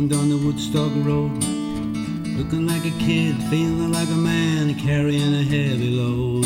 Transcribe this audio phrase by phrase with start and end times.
[0.00, 1.44] walking down the Woodstock Road,
[2.38, 6.44] looking like a kid, feeling like a man, carrying a heavy load.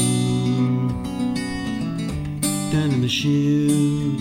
[2.72, 4.20] Down in the shoes,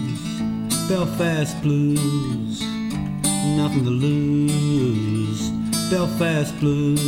[0.88, 2.62] Belfast blues,
[3.58, 5.50] nothing to lose.
[5.90, 7.00] Belfast blues.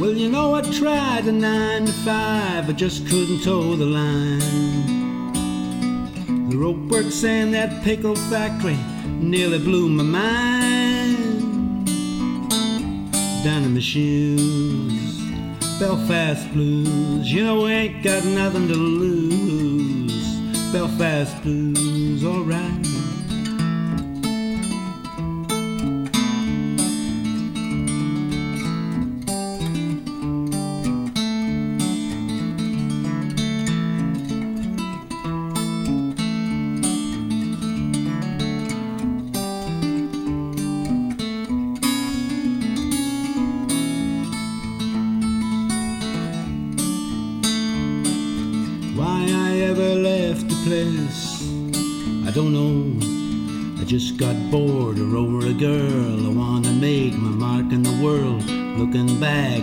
[0.00, 4.95] Well, you know, I tried the nine to five, I just couldn't toe the line.
[6.56, 11.86] The rope works and that pickle factory nearly blew my mind.
[13.44, 15.20] Down in my shoes,
[15.78, 17.30] Belfast blues.
[17.30, 20.40] You know, we ain't got nothing to lose.
[20.72, 22.95] Belfast blues, alright.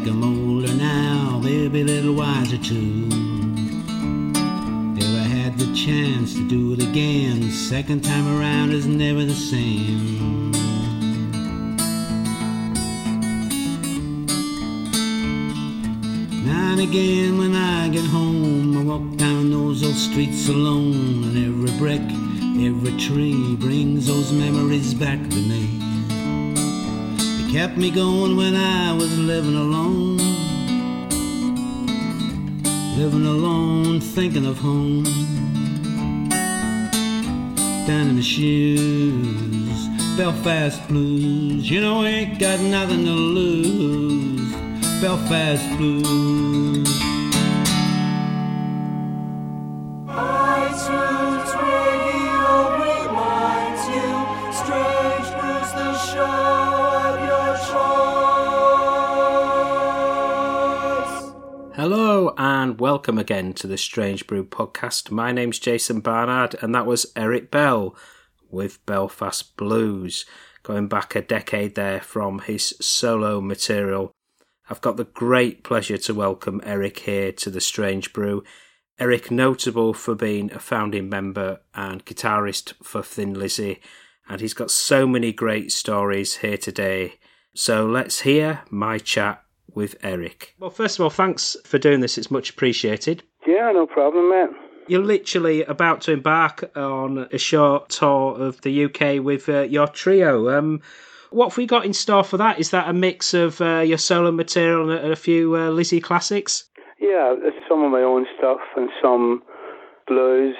[0.05, 3.07] I'm older now, maybe a little wiser too.
[4.97, 9.33] If I had the chance to do it again, second time around is never the
[9.33, 10.51] same.
[16.45, 21.37] Now and again when I get home, I walk down those old streets alone, and
[21.47, 22.01] every brick,
[22.67, 25.52] every tree brings those memories back to me.
[27.63, 30.17] Kept me going when I was living alone,
[32.97, 35.05] living alone, thinking of home.
[37.87, 39.87] Down in the shoes,
[40.17, 41.71] Belfast blues.
[41.71, 44.51] You know, I ain't got nothing to lose.
[44.99, 46.52] Belfast blues.
[62.63, 65.11] And welcome again to the Strange Brew podcast.
[65.11, 67.93] My name's Jason Barnard and that was Eric Bell
[68.49, 70.25] with Belfast Blues,
[70.63, 74.13] going back a decade there from his solo material.
[74.69, 78.45] I've got the great pleasure to welcome Eric here to the Strange Brew.
[78.97, 83.81] Eric, notable for being a founding member and guitarist for Thin Lizzy,
[84.29, 87.15] and he's got so many great stories here today.
[87.53, 89.42] So let's hear my chat
[89.73, 90.55] with Eric.
[90.59, 92.17] Well, first of all, thanks for doing this.
[92.17, 93.23] It's much appreciated.
[93.45, 94.49] Yeah, no problem, mate.
[94.87, 99.87] You're literally about to embark on a short tour of the UK with uh, your
[99.87, 100.57] trio.
[100.57, 100.81] Um,
[101.31, 102.59] what have we got in store for that?
[102.59, 106.01] Is that a mix of uh, your solo material and a, a few uh, Lizzy
[106.01, 106.65] classics?
[106.99, 109.41] Yeah, it's some of my own stuff and some
[110.07, 110.55] blues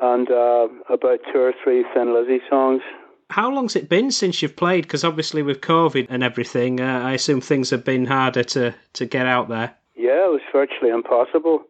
[0.00, 2.82] and uh, about two or three Thin Lizzy songs.
[3.30, 4.82] How long's it been since you've played?
[4.82, 9.06] Because obviously with COVID and everything, uh, I assume things have been harder to, to
[9.06, 9.74] get out there.
[9.96, 11.64] Yeah, it was virtually impossible.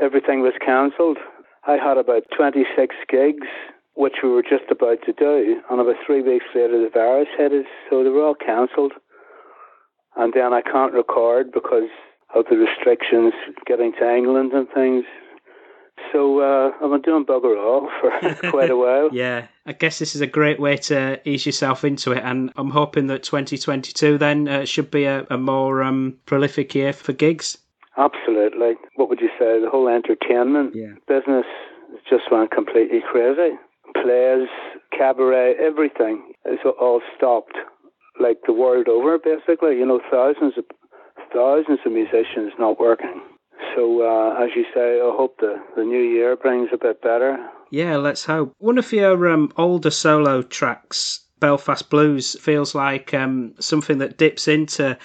[0.00, 1.18] Everything was cancelled.
[1.66, 3.46] I had about 26 gigs,
[3.94, 7.52] which we were just about to do, and about three weeks later the virus hit
[7.52, 8.92] us, so they were all cancelled.
[10.16, 11.88] And then I can't record because
[12.34, 13.32] of the restrictions
[13.66, 15.04] getting to England and things.
[16.12, 19.10] So uh, I've been doing bugger all for quite a while.
[19.12, 22.70] Yeah, I guess this is a great way to ease yourself into it, and I'm
[22.70, 27.58] hoping that 2022 then uh, should be a, a more um, prolific year for gigs.
[27.96, 28.74] Absolutely.
[28.96, 29.60] What would you say?
[29.60, 30.94] The whole entertainment Yeah.
[31.06, 31.44] business
[32.08, 33.56] just went completely crazy.
[33.94, 34.48] Plays,
[34.96, 37.56] cabaret, everything is all stopped,
[38.18, 39.76] like the world over, basically.
[39.78, 40.64] You know, thousands of
[41.34, 43.20] thousands of musicians not working.
[43.74, 47.38] So, uh, as you say, I hope the, the new year brings a bit better.
[47.70, 48.54] Yeah, let's hope.
[48.58, 54.46] One of your um, older solo tracks, Belfast Blues, feels like um, something that dips
[54.46, 54.98] into a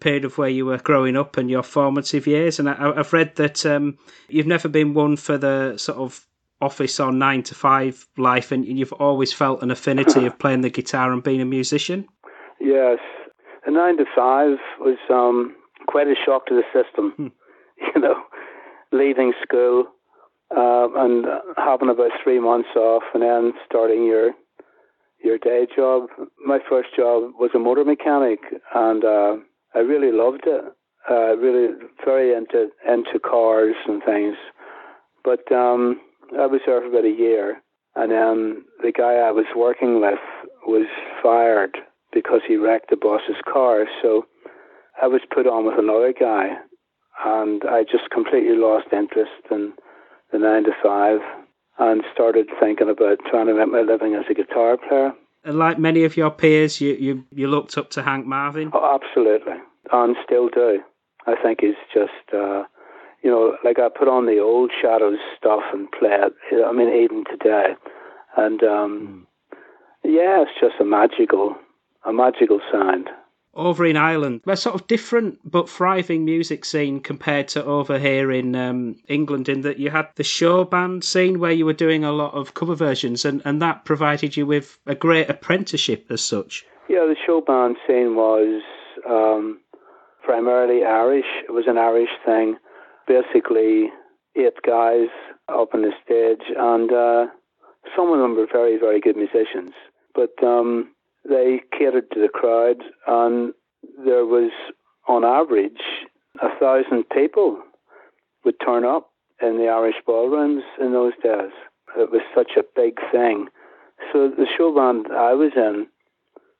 [0.00, 2.58] period of where you were growing up and your formative years.
[2.58, 3.98] And I, I've read that um,
[4.28, 6.26] you've never been one for the sort of
[6.60, 10.70] office or nine to five life, and you've always felt an affinity of playing the
[10.70, 12.06] guitar and being a musician.
[12.58, 12.98] Yes,
[13.66, 15.54] a nine to five was um,
[15.86, 17.32] quite a shock to the system.
[17.94, 18.22] You know,
[18.92, 19.84] leaving school
[20.56, 21.26] uh, and
[21.56, 24.32] having about three months off, and then starting your
[25.22, 26.08] your day job.
[26.44, 28.40] My first job was a motor mechanic,
[28.74, 29.36] and uh,
[29.74, 30.64] I really loved it.
[31.10, 31.74] Uh, really,
[32.04, 34.36] very into into cars and things.
[35.22, 36.00] But um,
[36.38, 37.62] I was there for about a year,
[37.96, 40.18] and then the guy I was working with
[40.66, 40.86] was
[41.22, 41.76] fired
[42.12, 43.86] because he wrecked the boss's car.
[44.02, 44.26] So
[45.00, 46.56] I was put on with another guy,
[47.24, 49.72] and I just completely lost interest in
[50.32, 51.20] the nine to five
[51.78, 55.12] and started thinking about trying to make my living as a guitar player.
[55.44, 58.70] And like many of your peers, you, you, you looked up to Hank Marvin?
[58.72, 59.54] Oh, absolutely,
[59.92, 60.80] and still do.
[61.26, 62.64] I think he's just, uh,
[63.22, 66.32] you know, like I put on the old Shadows stuff and play it.
[66.64, 67.74] I mean, even today,
[68.36, 69.58] and um, mm.
[70.04, 71.56] yeah, it's just a magical,
[72.04, 73.08] a magical sound
[73.56, 78.30] over in Ireland, a sort of different but thriving music scene compared to over here
[78.30, 82.04] in um, England, in that you had the show band scene where you were doing
[82.04, 86.22] a lot of cover versions, and, and that provided you with a great apprenticeship as
[86.22, 86.64] such.
[86.88, 88.62] Yeah, the show band scene was
[89.08, 89.60] um,
[90.22, 91.26] primarily Irish.
[91.48, 92.56] It was an Irish thing.
[93.06, 93.90] Basically,
[94.36, 95.08] eight guys
[95.48, 97.26] up on the stage, and uh,
[97.96, 99.72] some of them were very, very good musicians.
[100.14, 100.93] But um,
[101.28, 103.52] they catered to the crowd, and
[104.04, 104.50] there was,
[105.08, 105.80] on average,
[106.40, 107.62] a thousand people
[108.44, 109.10] would turn up
[109.40, 111.52] in the Irish ballrooms in those days.
[111.96, 113.48] It was such a big thing.
[114.12, 115.86] So the show band I was in,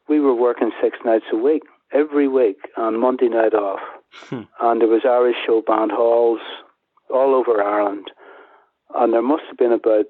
[0.09, 1.63] we were working six nights a week,
[1.93, 3.81] every week, on Monday night off.
[4.29, 4.43] Hmm.
[4.61, 6.41] And there was Irish show band halls
[7.13, 8.11] all over Ireland.
[8.95, 10.07] And there must have been about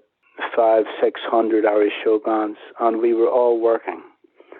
[0.54, 4.02] five, six hundred Irish show bands, and we were all working.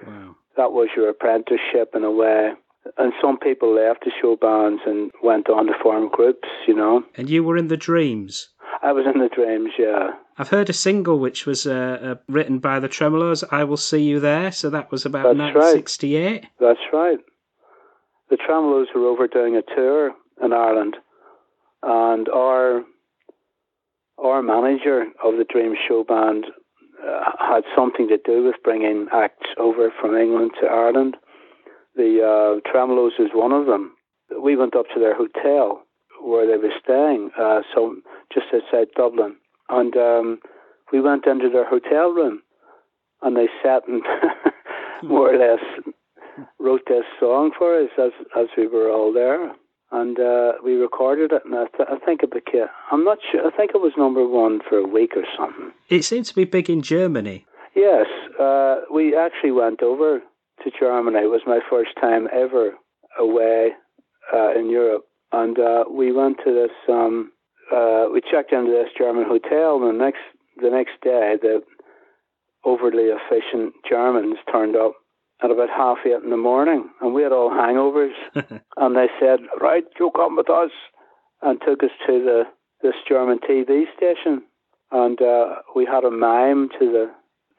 [0.07, 0.37] Wow.
[0.57, 2.53] That was your apprenticeship in a way.
[2.99, 7.03] And some people left the show bands and went on to form groups, you know.
[7.17, 8.49] And you were in the Dreams?
[8.83, 10.11] I was in the Dreams, yeah.
[10.37, 14.03] I've heard a single which was uh, uh, written by the Tremeloes, I Will See
[14.03, 16.33] You There, so that was about That's 1968.
[16.33, 16.51] Right.
[16.61, 17.19] That's right.
[18.31, 20.13] The Tremeloes were over doing a tour
[20.43, 20.97] in Ireland,
[21.83, 22.83] and our
[24.19, 26.47] our manager of the Dreams show band
[27.07, 31.17] uh, had something to do with bringing acts over from England to Ireland.
[31.97, 33.93] The uh, Tremeloes is one of them.
[34.41, 35.83] We went up to their hotel
[36.23, 37.97] where they were staying, uh, so
[38.33, 39.37] just outside Dublin,
[39.69, 40.39] and um,
[40.93, 42.43] we went into their hotel room,
[43.23, 44.03] and they sat and
[45.03, 45.63] more or less
[46.59, 49.53] wrote this song for us as as we were all there
[49.95, 52.67] and uh, we recorded it, and I, th- I think it became.
[52.91, 53.47] I'm not sure.
[53.47, 55.71] I think it was number one for a week or something.
[55.89, 57.47] It seemed to be big in Germany.
[57.77, 58.07] Yes,
[58.41, 60.21] uh, we actually went over
[60.65, 61.19] to Germany.
[61.19, 62.75] It was my first time ever
[63.19, 63.71] away
[64.35, 66.75] uh, in Europe, and uh, we went to this.
[66.89, 67.31] Um,
[67.73, 70.23] uh, we checked into this German hotel, and the next
[70.61, 71.63] the next day, the
[72.65, 74.95] overly efficient Germans turned up
[75.43, 78.15] at about half eight in the morning, and we had all hangovers.
[78.77, 80.71] and they said, "Right, you come with us,"
[81.43, 82.43] and took us to the
[82.83, 84.43] this German TV station,
[84.91, 87.11] and uh, we had a mime to the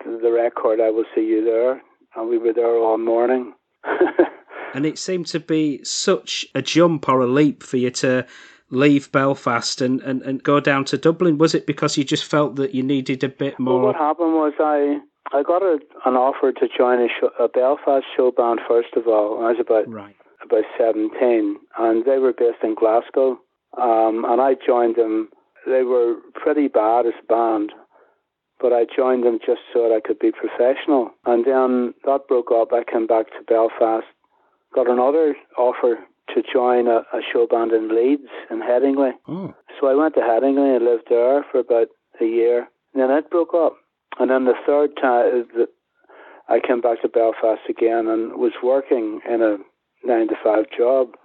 [0.03, 0.79] to the record.
[0.79, 1.81] I will see you there,
[2.15, 3.53] and we were there all morning.
[4.73, 8.25] and it seemed to be such a jump or a leap for you to
[8.69, 11.37] leave Belfast and, and, and go down to Dublin?
[11.37, 13.75] Was it because you just felt that you needed a bit more?
[13.75, 14.99] Well, what happened was I
[15.33, 19.07] I got a, an offer to join a, show, a Belfast show band first of
[19.07, 19.43] all.
[19.43, 20.15] I was about right.
[20.43, 23.39] about seventeen, and they were based in Glasgow.
[23.77, 25.29] Um, and I joined them.
[25.65, 27.73] They were pretty bad as a band,
[28.59, 31.09] but I joined them just so that I could be professional.
[31.25, 32.71] And then that broke up.
[32.71, 34.05] I came back to Belfast,
[34.73, 35.99] got another offer
[36.33, 39.11] to join a, a show band in Leeds in Headingley.
[39.27, 39.53] Oh.
[39.79, 41.87] So I went to Headingley and lived there for about
[42.21, 42.67] a year.
[42.93, 43.75] And then it broke up.
[44.19, 45.65] And then the third time, uh,
[46.47, 49.57] I came back to Belfast again and was working in a
[50.05, 51.15] nine to five job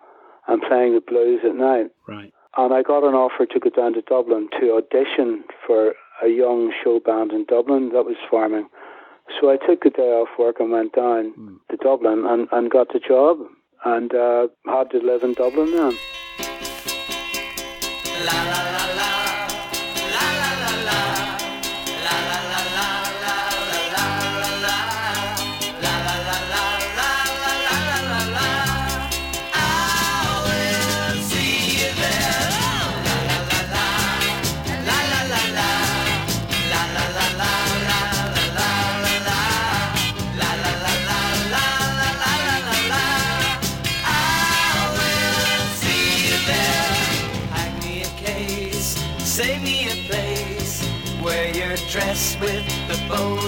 [0.48, 1.90] and playing the blues at night.
[2.08, 2.32] Right.
[2.56, 6.72] And I got an offer to go down to Dublin to audition for a young
[6.82, 8.68] show band in Dublin that was forming.
[9.40, 11.56] So I took a day off work and went down mm.
[11.70, 13.38] to Dublin and, and got the job
[13.84, 15.96] and uh, had to live in Dublin then.
[18.26, 18.79] La, la, la,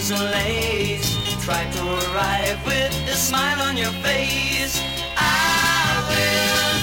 [0.02, 1.16] bows and lace.
[1.44, 4.80] Try to arrive with a smile on your face.
[5.16, 6.81] I will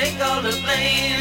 [0.00, 1.17] take all the blame.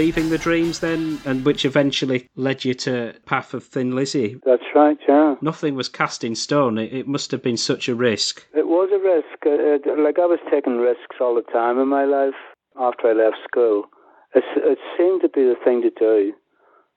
[0.00, 4.40] Leaving the Dreams then, and which eventually led you to Path of Thin Lizzy.
[4.46, 5.34] That's right, yeah.
[5.42, 6.78] Nothing was cast in stone.
[6.78, 8.46] It, it must have been such a risk.
[8.54, 9.44] It was a risk.
[9.44, 12.40] Uh, uh, like I was taking risks all the time in my life
[12.80, 13.90] after I left school.
[14.34, 16.32] It, it seemed to be the thing to do,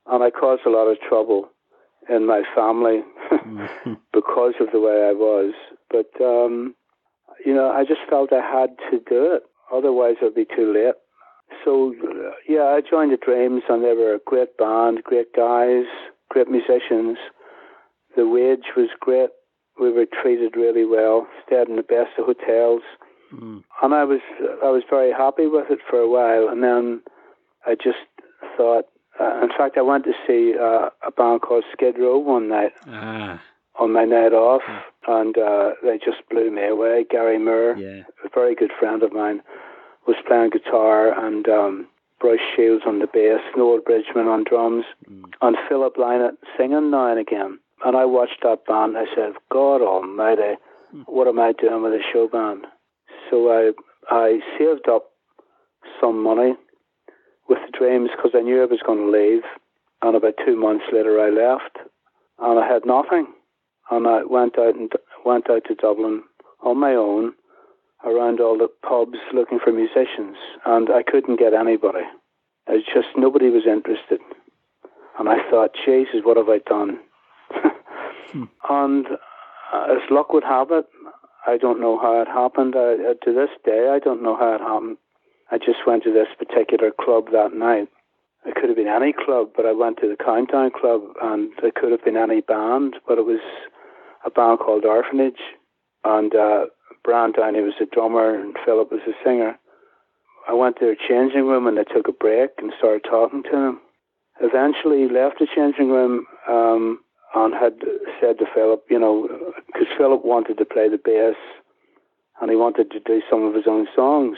[0.07, 1.49] and I caused a lot of trouble
[2.09, 3.01] in my family
[4.13, 5.53] because of the way I was.
[5.91, 6.73] But um,
[7.45, 9.43] you know, I just felt I had to do it.
[9.73, 10.95] Otherwise, it would be too late.
[11.63, 15.85] So uh, yeah, I joined the Dreams, and they were a great band, great guys,
[16.29, 17.17] great musicians.
[18.15, 19.29] The wage was great.
[19.79, 21.27] We were treated really well.
[21.47, 22.81] Stayed in the best of hotels,
[23.33, 23.63] Mm.
[23.81, 24.21] and I was
[24.63, 26.47] I was very happy with it for a while.
[26.49, 27.01] And then
[27.65, 27.97] I just
[28.57, 28.85] thought.
[29.19, 32.73] Uh, in fact, I went to see uh, a band called Skid Row one night
[32.87, 33.39] Ah,
[33.79, 34.63] on my night off,
[35.07, 37.05] and uh, they just blew me away.
[37.09, 38.03] Gary Moore, yeah.
[38.25, 39.41] a very good friend of mine,
[40.07, 41.87] was playing guitar, and um,
[42.19, 44.85] Brush Shiels on the bass, Noel Bridgeman on drums,
[45.41, 47.59] and Philip Lynott singing now and again.
[47.85, 48.97] And I watched that band.
[48.97, 50.55] I said, God Almighty,
[51.05, 52.65] what am I doing with a show band?
[53.29, 53.71] So I
[54.09, 55.11] I saved up
[55.99, 56.53] some money
[57.49, 59.43] with the Dreams because I knew I was going to leave.
[60.01, 61.77] And about two months later, I left,
[62.39, 63.27] and I had nothing.
[63.91, 64.91] And I went out and
[65.25, 66.23] went out to Dublin
[66.61, 67.33] on my own,
[68.05, 72.03] around all the pubs looking for musicians, and I couldn't get anybody.
[72.67, 74.19] It's just nobody was interested.
[75.19, 76.99] And I thought, Jesus, what have I done?
[78.67, 79.05] And
[79.71, 80.85] uh, as luck would have it,
[81.45, 82.75] I don't know how it happened.
[82.75, 84.97] I, uh, to this day, I don't know how it happened.
[85.51, 87.89] I just went to this particular club that night.
[88.45, 91.75] It could have been any club, but I went to the Countdown Club, and it
[91.75, 93.39] could have been any band, but it was
[94.25, 95.39] a band called Orphanage,
[96.03, 96.65] and uh,
[97.03, 99.57] Brian Downey was a drummer, and Philip was a singer.
[100.47, 103.51] I went to their changing room, and I took a break and started talking to
[103.51, 103.81] them.
[104.41, 106.99] Eventually, he left the changing room um,
[107.35, 107.75] and had
[108.19, 109.27] said to Philip, you know,
[109.67, 111.35] because Philip wanted to play the bass,
[112.41, 114.37] and he wanted to do some of his own songs.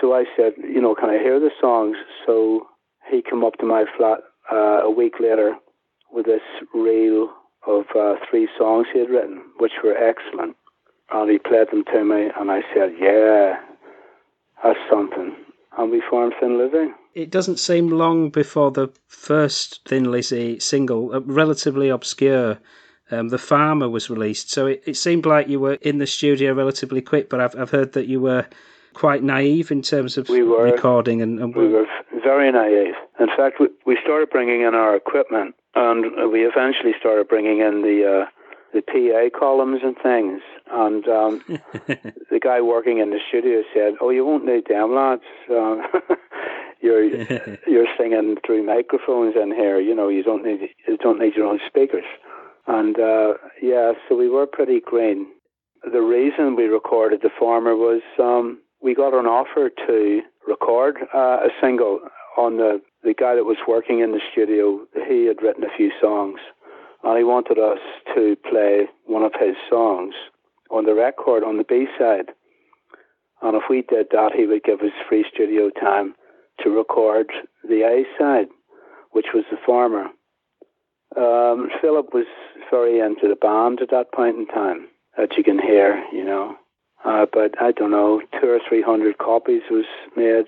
[0.00, 1.96] So I said, you know, can I hear the songs?
[2.26, 2.66] So
[3.10, 4.20] he came up to my flat
[4.50, 5.56] uh, a week later
[6.10, 6.40] with this
[6.74, 7.30] reel
[7.66, 10.56] of uh, three songs he had written, which were excellent.
[11.10, 13.60] And he played them to me, and I said, yeah,
[14.62, 15.36] that's something.
[15.78, 16.92] And we formed Thin Lizzy.
[17.14, 22.58] It doesn't seem long before the first Thin Lizzy single, uh, relatively obscure,
[23.10, 24.50] um, The Farmer, was released.
[24.50, 27.70] So it, it seemed like you were in the studio relatively quick, but I've, I've
[27.70, 28.46] heard that you were
[28.94, 30.64] quite naive in terms of We were.
[30.64, 31.86] recording and, and We were
[32.22, 32.94] very naive.
[33.20, 37.82] In fact, we, we started bringing in our equipment, and we eventually started bringing in
[37.82, 38.26] the uh,
[38.72, 40.40] the PA columns and things.
[40.70, 41.42] And um,
[42.30, 45.22] the guy working in the studio said, "Oh, you won't need them, lads.
[45.50, 45.82] Um,
[46.80, 47.04] you're
[47.66, 49.80] you're singing through microphones in here.
[49.80, 52.04] You know, you don't need you don't need your own speakers."
[52.66, 55.26] And uh, yeah, so we were pretty green.
[55.84, 61.38] The reason we recorded the farmer was um, we got an offer to record uh,
[61.44, 62.00] a single
[62.36, 64.80] on the the guy that was working in the studio.
[65.08, 66.40] He had written a few songs,
[67.06, 67.78] and he wanted us
[68.16, 70.14] to play one of his songs
[70.72, 72.30] on the record on the B side.
[73.42, 76.16] And if we did that, he would give us free studio time
[76.64, 77.30] to record
[77.62, 78.48] the A side,
[79.12, 80.06] which was the farmer.
[81.16, 82.26] Um, Philip was
[82.70, 86.56] very into the band at that point in time, that you can hear, you know.
[87.04, 89.84] Uh, but I don't know, two or three hundred copies was
[90.16, 90.46] made,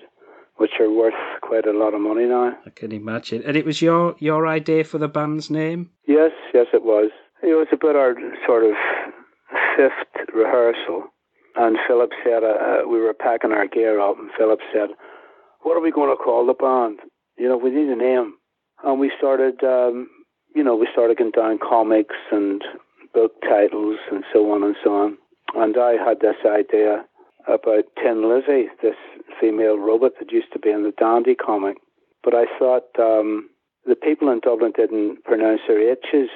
[0.59, 2.51] which are worth quite a lot of money now.
[2.65, 3.43] I can imagine.
[3.45, 5.89] And it was your, your idea for the band's name?
[6.05, 7.11] Yes, yes, it was.
[7.41, 8.73] It was about our sort of
[9.77, 11.05] fifth rehearsal,
[11.55, 14.89] and Philip said uh, uh, we were packing our gear up, and Philip said,
[15.61, 16.99] "What are we going to call the band?
[17.37, 18.33] You know, we need a name."
[18.83, 20.09] And we started, um,
[20.53, 22.61] you know, we started getting down comics and
[23.13, 25.17] book titles and so on and so on.
[25.55, 27.05] And I had this idea
[27.47, 28.95] about Tin Lizzie, this
[29.39, 31.77] female robot that used to be in the Dandy comic.
[32.23, 33.49] But I thought um,
[33.85, 36.29] the people in Dublin didn't pronounce their H's.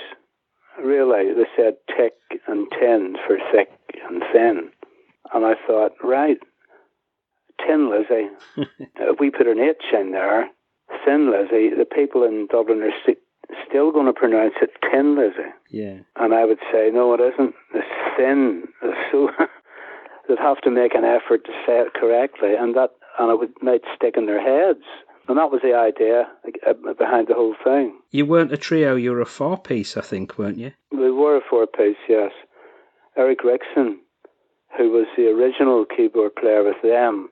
[0.84, 2.14] Really, they said tick
[2.48, 3.70] and tin for thick
[4.10, 4.72] and thin.
[5.34, 6.38] And I thought, right,
[7.66, 8.30] Tin Lizzie.
[8.96, 10.50] if we put an H in there,
[11.06, 13.18] Thin Lizzy, the people in Dublin are st-
[13.68, 15.54] still going to pronounce it Tin Lizzie.
[15.70, 15.98] Yeah.
[16.16, 17.56] And I would say, no, it isn't.
[17.74, 18.64] It's thin.
[19.12, 19.30] So
[20.27, 23.53] they'd have to make an effort to say it correctly, and that and it would
[23.62, 24.86] might stick in their heads.
[25.27, 26.27] And that was the idea
[26.68, 27.98] uh, behind the whole thing.
[28.12, 30.74] You weren't a trio, you were a four piece, I think, weren't you?
[30.92, 32.32] We were a four piece, yes.
[33.15, 34.00] Eric Wrixon,
[34.78, 37.30] who was the original keyboard player with them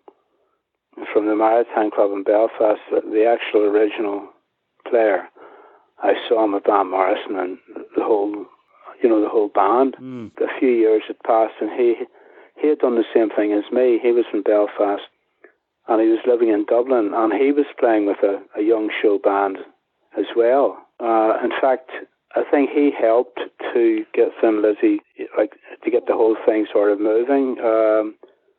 [1.12, 4.30] from the Maritime Club in Belfast, the, actual original
[4.90, 5.28] player.
[6.02, 7.58] I saw him at Van Morrison and
[7.96, 8.46] the whole,
[9.04, 9.96] you know, the whole band.
[10.00, 10.32] Mm.
[10.38, 11.96] A few years had passed, and he
[12.62, 14.00] he had done the same thing as me.
[14.02, 15.04] He was from Belfast,
[15.88, 19.18] and he was living in Dublin, and he was playing with a, a young show
[19.18, 19.58] band
[20.18, 20.78] as well.
[21.00, 21.90] Uh, in fact,
[22.36, 23.40] I think he helped
[23.74, 25.02] to get Thin Lizzy,
[25.38, 27.58] like to get the whole thing sort of moving.
[27.60, 28.16] Um,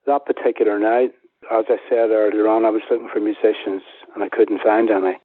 [0.07, 1.13] that particular night,
[1.51, 3.83] as I said earlier on, I was looking for musicians
[4.15, 5.17] and I couldn't find any.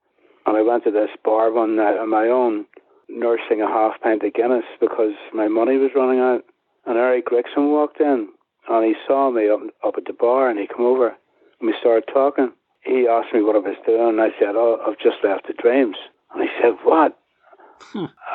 [0.45, 2.65] And I went to this bar one night on my own,
[3.09, 6.45] nursing a half pint of Guinness because my money was running out.
[6.85, 8.29] And Eric Wrixon walked in
[8.69, 11.15] and he saw me up, up at the bar and he came over
[11.59, 12.51] and we started talking.
[12.83, 15.53] He asked me what I was doing and I said, Oh, I've just left the
[15.53, 15.97] Dreams.
[16.33, 17.17] And he said, What?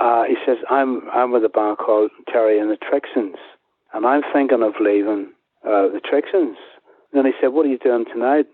[0.01, 3.37] Uh, he says, I'm I'm with a band called Terry and the Trixons
[3.93, 5.33] and I'm thinking of leaving
[5.65, 6.57] uh, the Trixons.
[7.13, 8.47] And then he said, What are you doing tonight?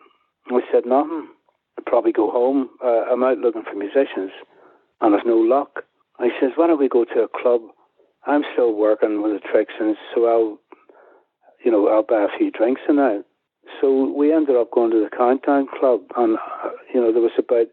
[0.49, 1.29] And I said, Nothing.
[1.79, 2.71] I'd probably go home.
[2.83, 4.33] Uh, I'm out looking for musicians
[5.01, 5.85] and there's no luck.
[6.19, 7.63] And he says, Why don't we go to a club?
[8.27, 10.59] I'm still working with the Trixons, so I'll
[11.65, 13.25] you know, I'll buy a few drinks tonight.
[13.81, 17.33] So we ended up going to the Countdown Club, and uh, you know there was
[17.39, 17.67] about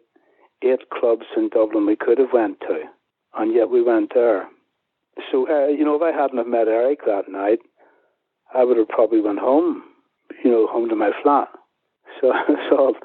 [0.62, 2.82] eight clubs in Dublin we could have went to,
[3.38, 4.48] and yet we went there.
[5.32, 7.60] So uh, you know, if I hadn't have met Eric that night,
[8.54, 9.84] I would have probably went home,
[10.44, 11.50] you know, home to my flat.
[12.22, 12.96] So it's all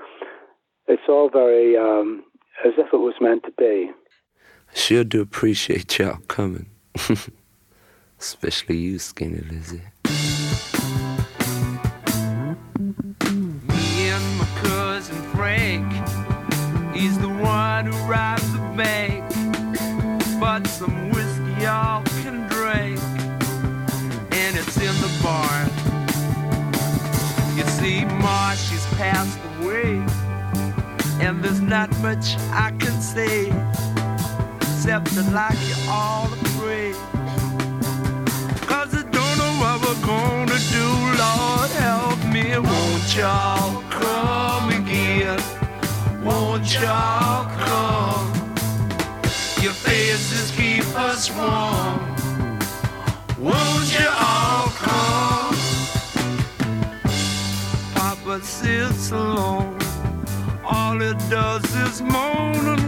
[0.86, 2.22] it's all very um,
[2.64, 3.90] as if it was meant to be.
[4.72, 6.66] Sure do appreciate y'all coming.
[8.20, 9.82] Especially you, Skinny Lizzie.
[31.80, 33.48] Not much I can say,
[34.60, 36.92] except to like you all pray.
[38.70, 40.86] Cause I don't know what we're gonna do,
[41.24, 42.44] Lord help me.
[42.70, 45.40] Won't y'all come again?
[46.22, 48.28] Won't y'all come?
[49.64, 51.98] Your faces keep us warm.
[53.38, 55.56] Won't you all come?
[57.94, 59.79] Papa sits alone.
[60.90, 62.79] All it does is moan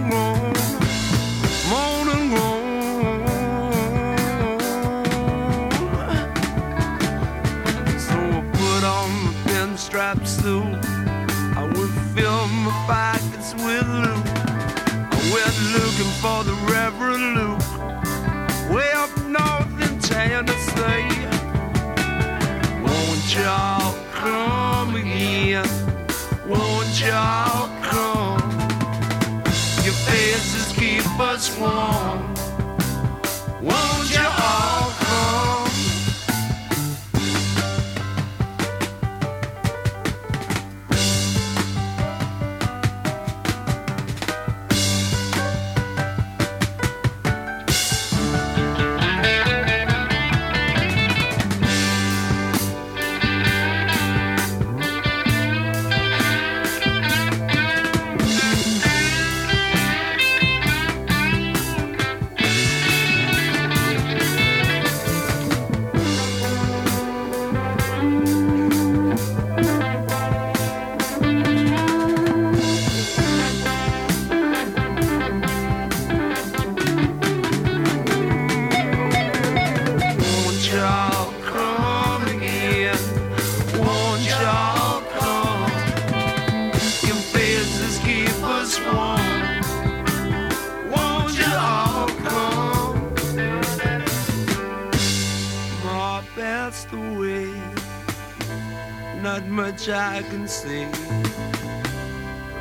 [99.83, 100.87] much I can say.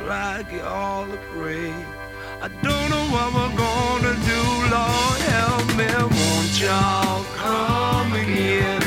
[0.06, 1.72] Like you all pray.
[2.40, 4.42] I don't know what we're gonna do,
[4.74, 5.86] Lord help me.
[6.18, 8.82] Won't y'all come again?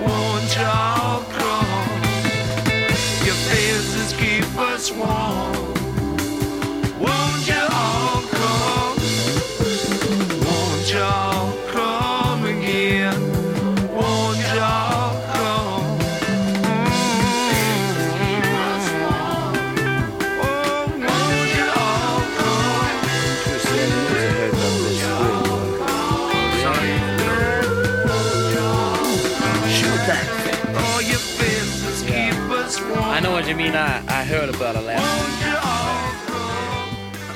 [0.00, 2.02] Won't y'all come?
[3.26, 5.67] Your faces keep us warm.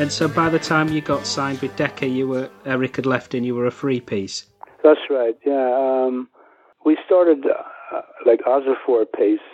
[0.03, 3.35] And so by the time you got signed with Decca, you were Eric had left
[3.35, 4.47] and you were a free piece.
[4.83, 5.37] That's right.
[5.47, 5.71] Yeah.
[5.73, 6.29] Um,
[6.85, 9.47] we started uh, like as a four piece.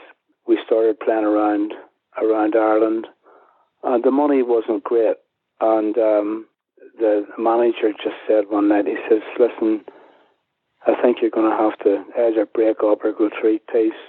[0.46, 1.74] We started playing around
[2.16, 3.06] around Ireland,
[3.84, 5.16] and the money wasn't great.
[5.60, 6.46] And um,
[6.98, 9.84] the manager just said one night, he says, "Listen,
[10.86, 14.00] I think you're going to have to either break up or go three piece."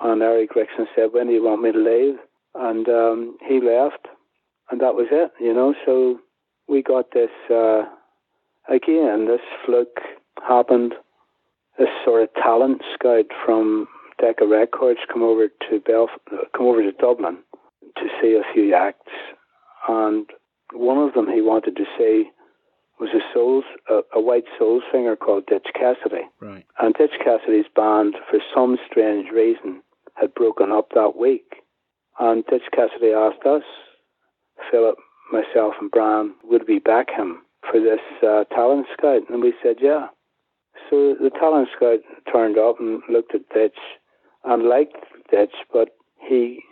[0.00, 2.16] And Eric Wrixon said, "When do you want me to leave?"
[2.56, 4.08] And um, he left,
[4.70, 5.32] and that was it.
[5.40, 6.20] You know, so
[6.68, 7.82] we got this uh,
[8.68, 9.26] again.
[9.26, 10.00] This fluke
[10.46, 10.94] happened.
[11.78, 13.86] This sort of talent scout from
[14.20, 17.38] Decca Records come over to Belf- come over to Dublin
[17.96, 19.12] to see a few acts,
[19.88, 20.26] and
[20.72, 22.30] one of them he wanted to see
[22.98, 26.24] was a soul, a, a white soul singer called Ditch Cassidy.
[26.40, 26.64] Right.
[26.80, 29.82] And Ditch Cassidy's band, for some strange reason,
[30.14, 31.56] had broken up that week.
[32.18, 33.64] And Ditch Cassidy asked us,
[34.70, 34.96] Philip,
[35.32, 39.22] myself, and Brian, would we back him for this uh, talent scout?
[39.28, 40.08] And we said, yeah.
[40.90, 43.78] So the talent scout turned up and looked at Ditch
[44.44, 44.96] and liked
[45.30, 46.62] Ditch, but he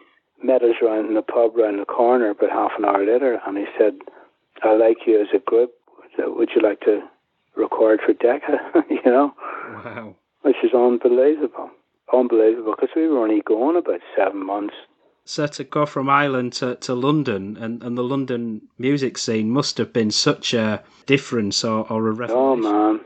[0.43, 3.57] met us round in the pub round the corner about half an hour later and
[3.57, 3.95] he said,
[4.63, 5.73] I like you as a group.
[6.19, 7.01] Would you like to
[7.57, 8.85] record for Decca?
[8.91, 9.35] you know?
[9.73, 10.15] Wow.
[10.43, 11.71] which is unbelievable.
[12.13, 14.75] Unbelievable, because we were only going about seven months.
[15.27, 19.79] So to go from Ireland to, to London and, and the London music scene must
[19.79, 22.37] have been such a difference or, or a oh, revelation.
[22.37, 23.01] Oh man,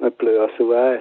[0.00, 0.98] it blew us away.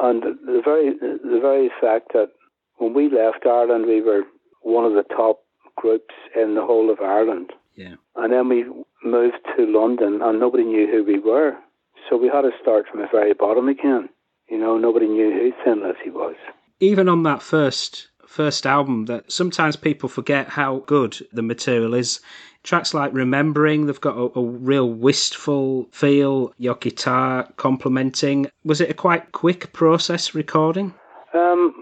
[0.00, 2.30] And the very the very fact that
[2.76, 4.22] when we left Ireland, we were
[4.62, 5.40] one of the top
[5.76, 7.52] groups in the whole of Ireland.
[7.74, 7.94] Yeah.
[8.14, 8.64] And then we
[9.04, 11.56] moved to London, and nobody knew who we were.
[12.08, 14.08] So we had to start from the very bottom again.
[14.48, 16.36] You know, nobody knew who Thin Lizzy was.
[16.80, 22.20] Even on that first first album, that sometimes people forget how good the material is.
[22.62, 26.52] Tracks like Remembering, they've got a, a real wistful feel.
[26.58, 28.46] Your guitar complementing.
[28.64, 30.94] Was it a quite quick process recording?
[31.34, 31.74] Um,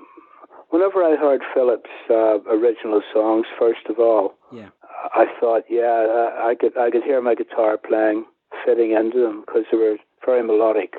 [0.71, 4.69] whenever I heard Philip's uh, original songs, first of all, Yeah.
[5.15, 8.25] I thought, yeah, I could I could hear my guitar playing
[8.65, 10.95] fitting into them because they were very melodic,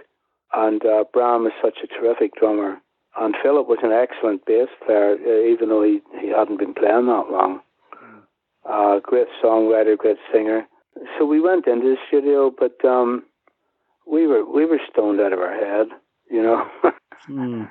[0.54, 2.78] and uh, Brown was such a terrific drummer,
[3.20, 7.08] and Philip was an excellent bass player, uh, even though he, he hadn't been playing
[7.08, 7.62] that long.
[8.70, 10.68] Uh, great songwriter, great singer.
[11.18, 13.24] So we went into the studio, but um,
[14.06, 15.88] we were we were stoned out of our head,
[16.30, 16.68] you know.
[17.26, 17.64] Hmm.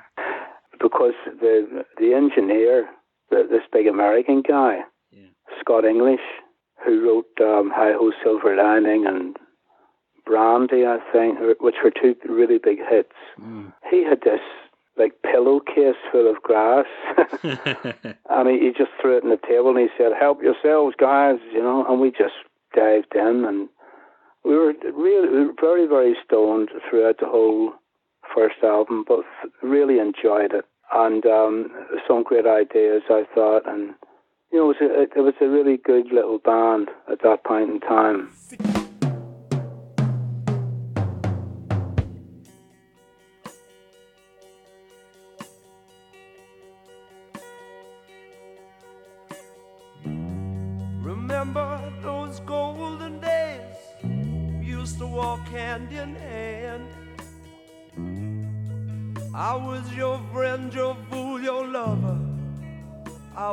[0.82, 2.86] because the the engineer,
[3.30, 4.80] the, this big American guy,
[5.12, 5.28] Yeah.
[5.60, 6.20] Scott English,
[6.84, 9.36] who wrote um, Hi Ho Silver Lining and
[10.26, 13.14] Brandy, I think, which were two really big hits.
[13.40, 13.72] Mm.
[13.90, 14.40] He had this
[14.96, 16.86] like pillowcase full of grass,
[18.30, 21.38] and he, he just threw it on the table and he said, "Help yourselves, guys,"
[21.52, 21.84] you know.
[21.88, 22.34] And we just
[22.74, 23.68] dived in, and
[24.44, 27.72] we were really we were very very stoned throughout the whole
[28.34, 29.20] first album, but
[29.62, 30.64] really enjoyed it.
[30.92, 31.70] And um,
[32.06, 33.94] some great ideas, I thought, and
[34.52, 37.70] you know, it was a, it was a really good little band at that point
[37.70, 38.75] in time.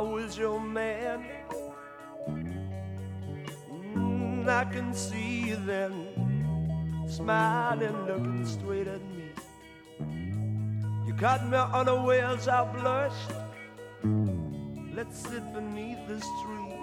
[0.04, 1.24] Was your man.
[3.70, 9.30] Mm, I can see you then, smiling, looking straight at me.
[11.06, 13.32] You caught me unawares, I blushed.
[14.94, 16.76] Let's sit beneath this tree,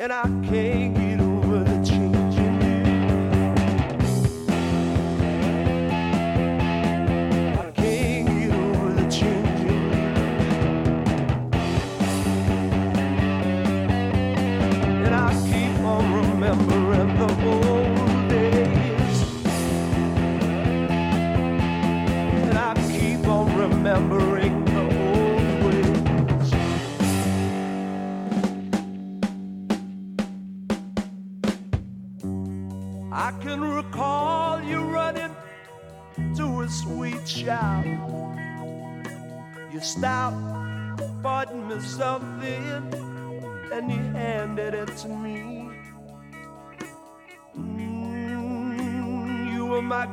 [0.00, 1.19] and I can't get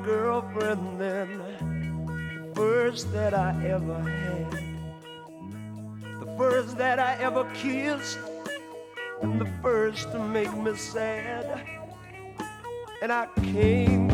[0.07, 4.51] girlfriend then, the first that I ever had,
[6.21, 8.17] the first that I ever kissed,
[9.21, 11.61] and the first to make me sad.
[13.01, 14.06] And I can't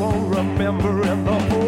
[0.00, 1.59] On remembering the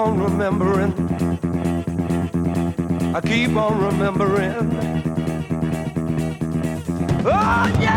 [0.00, 0.92] on remembering.
[3.14, 4.56] I keep on remembering.
[7.26, 7.89] Oh yeah,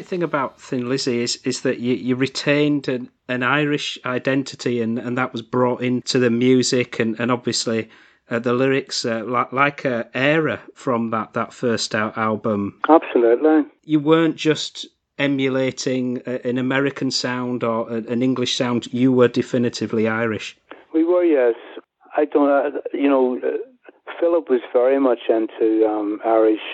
[0.00, 4.80] great thing about Thin Lizzy is is that you, you retained an, an Irish identity
[4.80, 7.90] and, and that was brought into the music and, and obviously
[8.30, 12.80] uh, the lyrics uh, like, like a Eire from that, that first out album.
[12.88, 13.70] Absolutely.
[13.84, 14.86] You weren't just
[15.18, 20.56] emulating a, an American sound or a, an English sound, you were definitively Irish.
[20.94, 21.56] We were, yes.
[22.16, 23.58] I don't, uh, you know, uh,
[24.18, 26.66] Philip was very much into um, Irish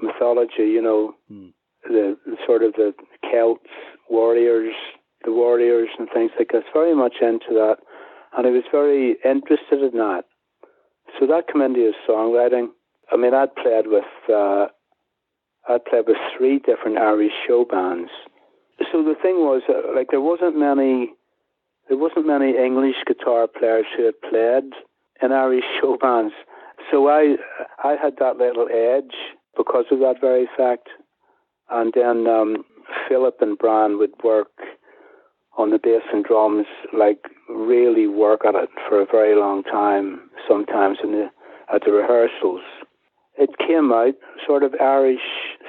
[0.00, 0.68] mythology.
[0.76, 1.52] You know, the,
[1.84, 2.16] the
[2.46, 2.92] sort of the
[3.30, 3.66] Celts,
[4.10, 4.74] warriors,
[5.24, 6.64] the warriors, and things like that.
[6.72, 7.76] Very much into that,
[8.36, 10.24] and he was very interested in that.
[11.18, 12.68] So that came into his songwriting.
[13.12, 14.66] I mean, I'd played with, uh,
[15.68, 18.10] I'd played with three different Irish show bands.
[18.90, 21.12] So the thing was, uh, like, there wasn't many,
[21.88, 24.72] there wasn't many English guitar players who had played
[25.22, 26.34] in Irish show bands.
[26.90, 27.36] So I,
[27.84, 29.14] I had that little edge
[29.56, 30.88] because of that very fact.
[31.70, 32.64] And then um,
[33.08, 34.50] Philip and Brian would work
[35.56, 40.30] on the bass and drums, like really work at it for a very long time.
[40.48, 41.30] Sometimes in the
[41.72, 42.60] at the rehearsals,
[43.38, 44.14] it came out
[44.46, 45.20] sort of Irish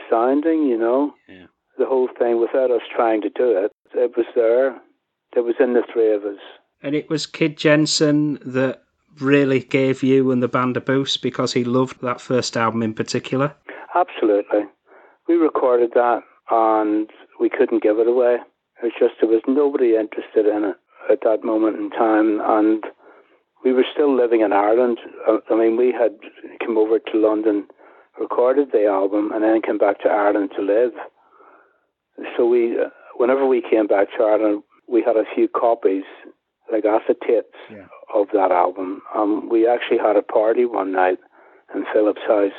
[0.09, 1.13] sounding, you know.
[1.27, 1.45] Yeah.
[1.77, 4.75] The whole thing without us trying to do it, it was there.
[5.35, 6.39] It was in the three of us.
[6.81, 8.83] And it was Kid Jensen that
[9.19, 12.93] really gave you and the band a boost because he loved that first album in
[12.93, 13.55] particular.
[13.95, 14.63] Absolutely.
[15.27, 17.09] We recorded that and
[17.39, 18.37] we couldn't give it away.
[18.81, 20.75] It was just there was nobody interested in it
[21.09, 22.83] at that moment in time and
[23.63, 24.99] we were still living in Ireland.
[25.27, 26.15] Uh, I mean, we had
[26.65, 27.65] come over to London,
[28.19, 30.91] recorded the album, and then came back to Ireland to live.
[32.37, 36.03] So we, uh, whenever we came back to Ireland, we had a few copies,
[36.71, 37.87] like acetates, Yeah.
[38.13, 39.01] of that album.
[39.15, 41.19] Um, we actually had a party one night
[41.73, 42.51] in Philip's house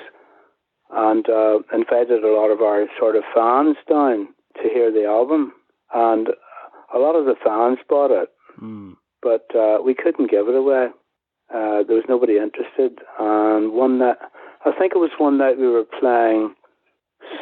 [0.95, 4.29] and uh, invited a lot of our sort of fans down
[4.63, 5.53] to hear the album.
[5.93, 6.29] And
[6.95, 8.29] a lot of the fans bought it,
[8.63, 8.95] Mm.
[9.21, 10.87] but uh, we couldn't give it away.
[11.53, 13.01] Uh, there was nobody interested.
[13.19, 14.17] And one night,
[14.65, 16.55] I think it was one night we were playing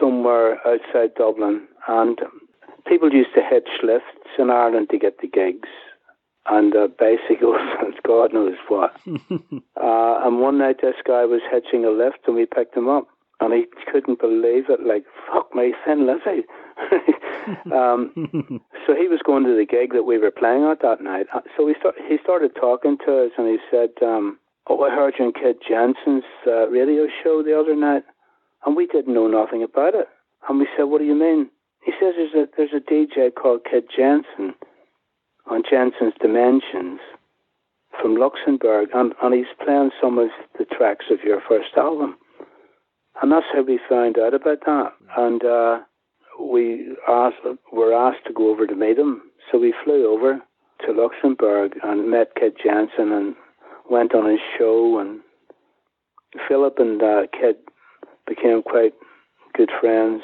[0.01, 2.19] somewhere outside Dublin, and
[2.87, 4.07] people used to hitch lifts
[4.39, 5.69] in Ireland to get the gigs,
[6.47, 8.97] and uh, bicycles and God knows what.
[9.07, 13.07] uh, and one night this guy was hitching a lift, and we picked him up,
[13.43, 14.87] and he couldn't believe it.
[14.87, 16.47] Like, fuck me, Thin Lizzy.
[17.75, 18.13] um,
[18.87, 21.27] so he was going to the gig that we were playing at that night.
[21.35, 24.91] Uh, So we start, he started talking to us, and he said, um, "Oh, I
[24.91, 28.05] heard you on Kid Jensen's uh, radio show the other night,"
[28.65, 30.09] and we didn't know nothing about it.
[30.49, 31.51] And we said, "What do you mean?"
[31.85, 34.55] He says, "There's a there's a DJ called Kid Jensen
[35.47, 37.01] on Jensen's Dimensions
[38.01, 42.17] from Luxembourg, and, and he's playing some of the tracks of your first album."
[43.21, 44.93] And that's how we found out about that.
[45.17, 45.81] And uh,
[46.41, 47.37] we asked,
[47.73, 49.23] were asked to go over to meet him.
[49.51, 50.41] So we flew over
[50.87, 53.35] to Luxembourg and met Kid Jensen and
[53.91, 54.99] went on his show.
[54.99, 55.21] And
[56.49, 57.57] Philip and uh, Kid
[58.27, 58.95] became quite
[59.55, 60.23] good friends.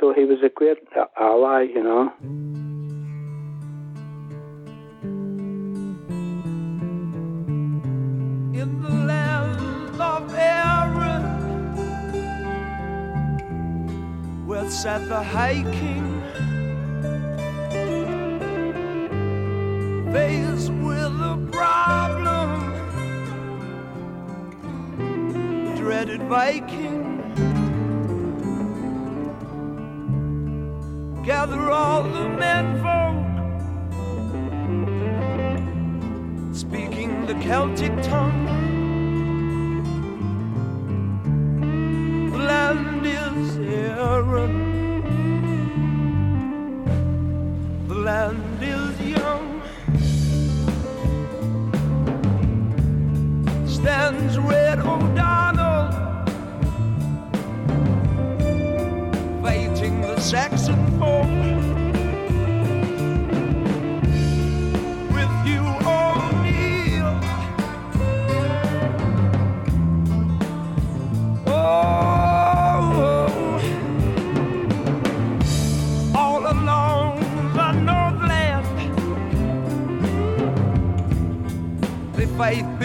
[0.00, 0.78] So he was a great
[1.18, 2.12] ally, you know.
[14.66, 16.22] Where sat the High King,
[20.12, 22.50] faced with a problem,
[25.76, 27.04] dreaded Viking.
[31.24, 33.24] Gather all the menfolk
[36.52, 38.46] speaking the Celtic tongue.
[42.32, 42.95] The land.
[47.88, 49.62] The land is young.
[53.66, 55.15] Stands Red O'Donnell
[82.38, 82.75] they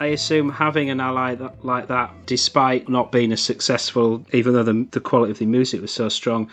[0.00, 4.62] I assume having an ally that like that, despite not being as successful, even though
[4.62, 6.50] the, the quality of the music was so strong,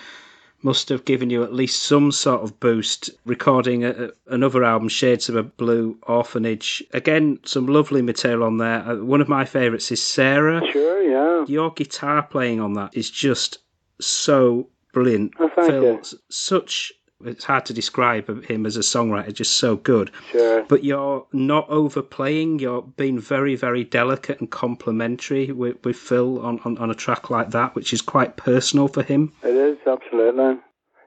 [0.63, 3.11] must have given you at least some sort of boost.
[3.25, 6.83] Recording a, a, another album, Shades of a Blue Orphanage.
[6.91, 8.79] Again, some lovely material on there.
[8.79, 10.61] Uh, one of my favourites is Sarah.
[10.71, 11.45] Sure, yeah.
[11.47, 13.59] Your guitar playing on that is just
[14.01, 15.33] so brilliant.
[15.39, 16.01] Oh, thank Phil, you.
[16.29, 16.91] such.
[17.23, 20.11] It's hard to describe him as a songwriter, just so good.
[20.31, 20.63] Sure.
[20.63, 22.59] But you're not overplaying.
[22.59, 27.29] You're being very, very delicate and complimentary with, with Phil on, on, on a track
[27.29, 29.31] like that, which is quite personal for him.
[29.43, 30.57] It is, absolutely.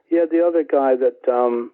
[0.09, 1.71] Yeah, the other guy that um,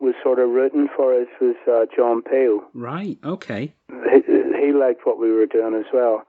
[0.00, 2.60] was sort of rooting for us was uh, John Peel.
[2.72, 3.18] Right.
[3.22, 3.74] Okay.
[4.10, 4.20] He,
[4.60, 6.22] he liked what we were doing as well.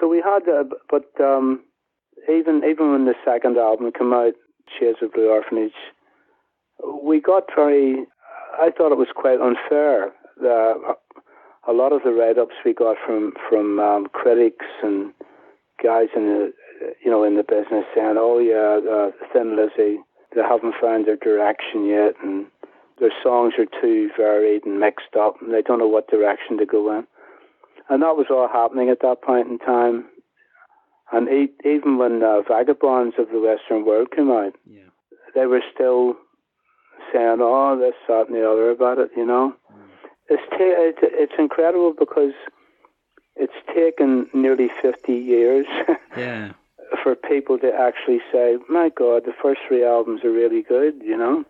[0.00, 1.60] So we had, uh, but um,
[2.28, 4.34] even even when the second album came out,
[4.78, 5.72] Shades of Blue Orphanage,
[7.02, 8.04] we got very.
[8.60, 10.12] I thought it was quite unfair.
[10.40, 10.94] The,
[11.66, 15.12] a lot of the write-ups we got from from um, critics and
[15.82, 16.52] guys in the
[17.04, 19.98] you know in the business saying, "Oh yeah, uh, Thin Lizzy,
[20.34, 22.46] they haven't found their direction yet, and
[23.00, 26.66] their songs are too varied and mixed up, and they don't know what direction to
[26.66, 27.06] go in."
[27.88, 30.06] And that was all happening at that point in time.
[31.12, 34.88] And e- even when uh, Vagabonds of the Western World came out, Yeah.
[35.34, 36.16] they were still
[37.12, 40.08] saying, "Oh, this, that, and the other about it." You know, mm.
[40.28, 42.32] it's ta- it's it's incredible because
[43.36, 45.66] it's taken nearly fifty years
[46.16, 46.52] Yeah.
[47.02, 51.16] for people to actually say, "My God, the first three albums are really good." You
[51.16, 51.44] know.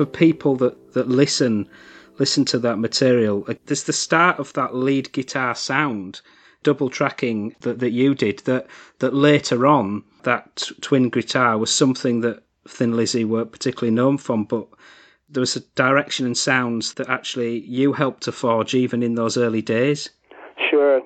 [0.00, 1.68] For people that, that listen
[2.18, 6.22] listen to that material, uh, there's the start of that lead guitar sound,
[6.62, 8.38] double tracking that, that you did.
[8.46, 8.66] That
[9.00, 14.44] that later on, that twin guitar was something that Thin Lizzy were particularly known from,
[14.44, 14.66] but
[15.28, 19.36] there was a direction and sounds that actually you helped to forge even in those
[19.36, 20.08] early days.
[20.70, 21.02] Sure.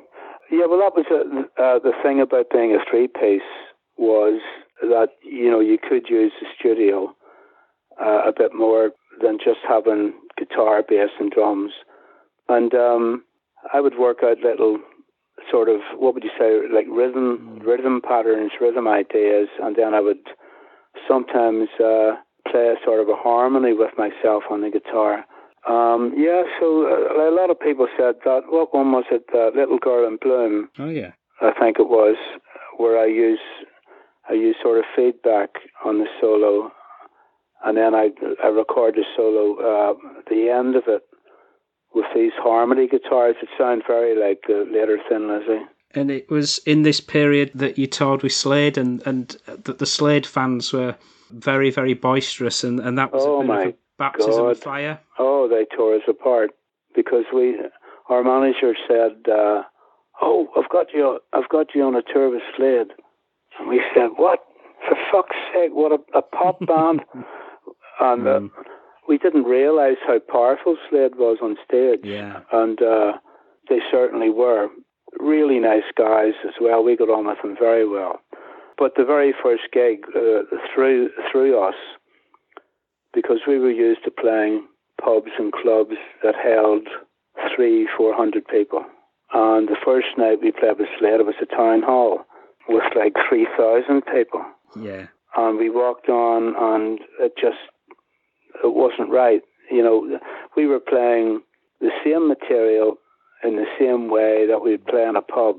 [0.52, 3.42] Yeah, well, that was uh uh, the thing about being a three piece
[3.96, 4.40] was
[4.82, 7.12] that you know you could use the studio
[8.00, 8.90] uh, a bit more
[9.22, 11.72] than just having guitar, bass, and drums.
[12.48, 13.24] And um,
[13.72, 14.78] I would work out little
[15.50, 20.00] sort of what would you say like rhythm rhythm patterns, rhythm ideas, and then I
[20.00, 20.24] would
[21.08, 22.12] sometimes uh,
[22.50, 25.24] play a sort of a harmony with myself on the guitar.
[25.68, 28.42] Um, yeah, so uh, a lot of people said that.
[28.48, 29.24] What one was it?
[29.34, 30.68] Uh, Little Girl in Bloom.
[30.78, 31.12] Oh yeah.
[31.40, 32.16] I think it was,
[32.76, 33.40] where I use
[34.28, 35.50] I use sort of feedback
[35.84, 36.70] on the solo,
[37.64, 38.10] and then I
[38.42, 39.94] I record the solo uh,
[40.28, 41.02] the end of it
[41.94, 43.36] with these harmony guitars.
[43.42, 45.62] It sounds very like uh, later Thin Lizzy.
[45.96, 49.86] And it was in this period that you toured with Slade, and and that the
[49.86, 50.96] Slade fans were
[51.30, 54.56] very very boisterous, and and that was Oh, a bit my of a baptism of
[54.56, 54.58] God.
[54.58, 55.00] fire.
[55.18, 56.50] Oh, they tore us apart
[56.96, 57.56] because we,
[58.08, 59.62] our manager said, uh,
[60.20, 62.90] "Oh, I've got you, I've got you on a tour with Slade,"
[63.58, 64.40] and we said, "What?
[64.88, 65.70] For fuck's sake!
[65.72, 67.02] What a, a pop band!"
[68.00, 68.40] and uh,
[69.08, 72.00] we didn't realize how powerful Slade was on stage.
[72.04, 72.40] Yeah.
[72.52, 73.12] and uh,
[73.68, 74.68] they certainly were
[75.20, 76.82] really nice guys as well.
[76.82, 78.20] We got on with them very well.
[78.76, 80.42] But the very first gig uh,
[80.74, 81.76] through through us,
[83.12, 84.66] because we were used to playing
[85.02, 86.88] pubs and clubs that held
[87.54, 88.84] three, four hundred people.
[89.32, 92.20] And the first night we played with Slade, it was a town hall
[92.68, 94.42] with like three thousand people
[94.76, 95.06] Yeah.
[95.36, 97.58] and we walked on and it just
[98.62, 100.18] it wasn't right you know
[100.56, 101.40] we were playing
[101.80, 102.96] the same material
[103.42, 105.56] in the same way that we'd play in a pub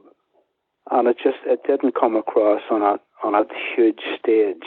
[0.91, 3.43] and it just it didn't come across on a on a
[3.75, 4.63] huge stage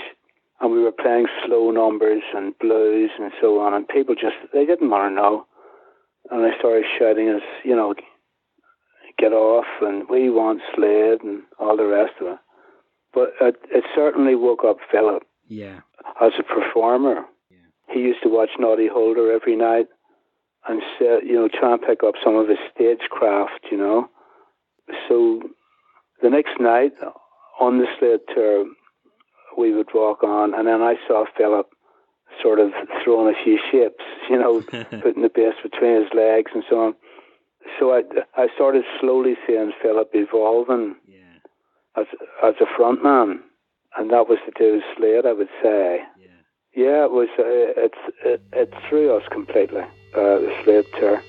[0.61, 4.67] and we were playing slow numbers and blues and so on and people just they
[4.67, 5.47] didn't want to know
[6.31, 7.95] and they started shouting us you know
[9.19, 12.39] get off and we want Slade and all the rest of it
[13.15, 15.81] but it, it certainly woke up Philip Yeah.
[16.21, 17.25] as a performer.
[17.91, 19.87] He used to watch Noddy Holder every night
[20.69, 24.09] and say, you know, try and pick up some of his stagecraft, you know.
[25.09, 25.43] So
[26.23, 26.93] the next night
[27.61, 28.67] on the Slade tour,
[29.57, 31.69] we would walk on, and then I saw Philip
[32.43, 32.71] sort of
[33.03, 34.61] throwing a few shapes, you know,
[35.03, 36.95] putting the bass between his legs and so on.
[37.79, 38.03] So I,
[38.37, 40.97] I started slowly seeing Philip evolving
[41.97, 42.07] as
[42.43, 43.41] as a front man,
[43.97, 46.01] and that was to do with Slade, I would say.
[46.19, 46.27] Yeah,
[47.05, 47.29] it was.
[47.39, 49.83] Uh, it's it, it threw us completely.
[50.15, 51.23] Uh, the Slade tour.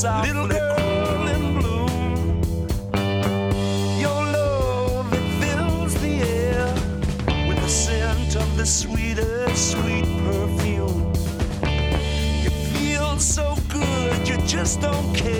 [0.00, 2.42] Softly Little girl in bloom.
[4.00, 6.74] Your love, it fills the air
[7.46, 11.12] with the scent of the sweetest, sweet perfume.
[12.42, 15.39] You feel so good, you just don't care.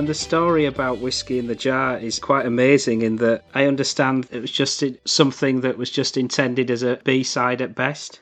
[0.00, 4.26] And the story about Whiskey in the Jar is quite amazing in that I understand
[4.30, 8.18] it was just something that was just intended as a B side at best.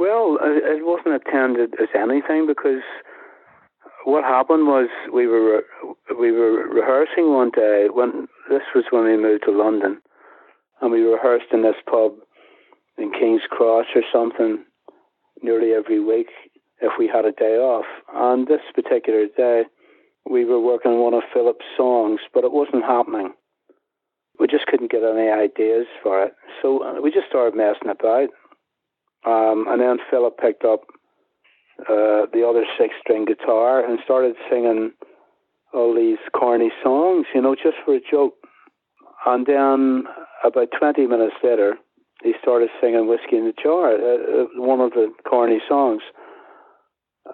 [0.00, 2.82] Well, uh, it wasn't intended as anything because
[4.04, 5.62] what happened was we were
[6.18, 10.02] we were rehearsing one day when this was when we moved to London,
[10.80, 12.14] and we rehearsed in this pub
[12.98, 14.64] in King's Cross or something
[15.40, 16.30] nearly every week
[16.80, 17.86] if we had a day off.
[18.12, 19.66] And this particular day,
[20.28, 23.32] we were working on one of Philip's songs, but it wasn't happening.
[24.38, 28.28] We just couldn't get any ideas for it, so uh, we just started messing about.
[29.24, 30.80] Um, and then Philip picked up
[31.80, 34.92] uh, the other six string guitar and started singing
[35.72, 38.34] all these corny songs, you know, just for a joke.
[39.26, 40.04] And then
[40.44, 41.76] about 20 minutes later,
[42.22, 46.02] he started singing Whiskey in the Jar, uh, uh, one of the corny songs.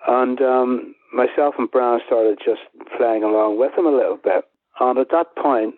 [0.07, 2.61] And um, myself and Brian started just
[2.96, 4.44] playing along with him a little bit.
[4.80, 5.74] And at that point,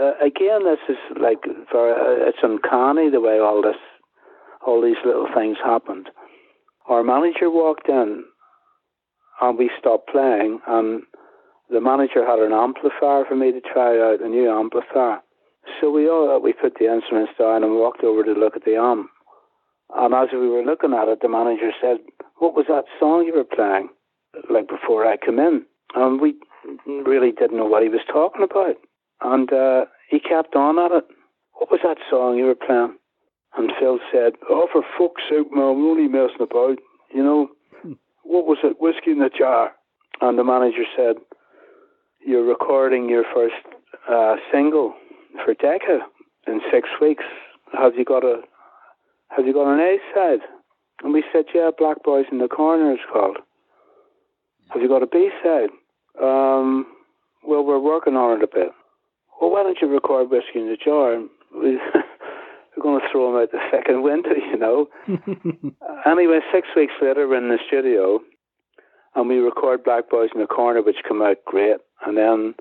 [0.00, 3.76] uh, again, this is like very, uh, it's uncanny the way all this,
[4.66, 6.08] all these little things happened.
[6.88, 8.24] Our manager walked in,
[9.40, 11.02] and we stopped playing, and
[11.70, 15.20] the manager had an amplifier for me to try out, a new amplifier.
[15.80, 18.76] So we all we put the instruments down and walked over to look at the
[18.76, 19.08] amp.
[19.94, 21.98] And as we were looking at it, the manager said,
[22.38, 23.90] "What was that song you were playing?"
[24.50, 25.64] Like before I come in,
[25.94, 26.34] and we
[26.86, 28.76] really didn't know what he was talking about.
[29.20, 31.04] And uh, he kept on at it.
[31.54, 32.96] What was that song you were playing?
[33.56, 36.78] And Phil said, "Oh, for fuck's sake, man, we're only messing about.
[37.14, 37.48] You know,
[38.22, 38.80] what was it?
[38.80, 39.72] Whiskey in the jar."
[40.20, 41.16] And the manager said,
[42.26, 43.54] "You're recording your first
[44.08, 44.94] uh, single
[45.44, 46.00] for Decca
[46.46, 47.24] in six weeks.
[47.72, 48.40] Have you got a
[49.36, 50.40] Have you got an A side?"
[51.02, 53.38] And we said, "Yeah, Black Boys in the Corner is called."
[54.72, 55.70] Have you got a B side?
[56.20, 56.86] Um,
[57.44, 58.68] well, we're working on it a bit.
[59.40, 61.18] Well, why don't you record Whiskey in the Jar?
[61.54, 61.76] We,
[62.76, 64.88] we're going to throw him out the second window, you know.
[66.06, 68.20] anyway, six weeks later, we're in the studio
[69.14, 71.76] and we record Black Boys in the Corner, which come out great.
[72.06, 72.54] And then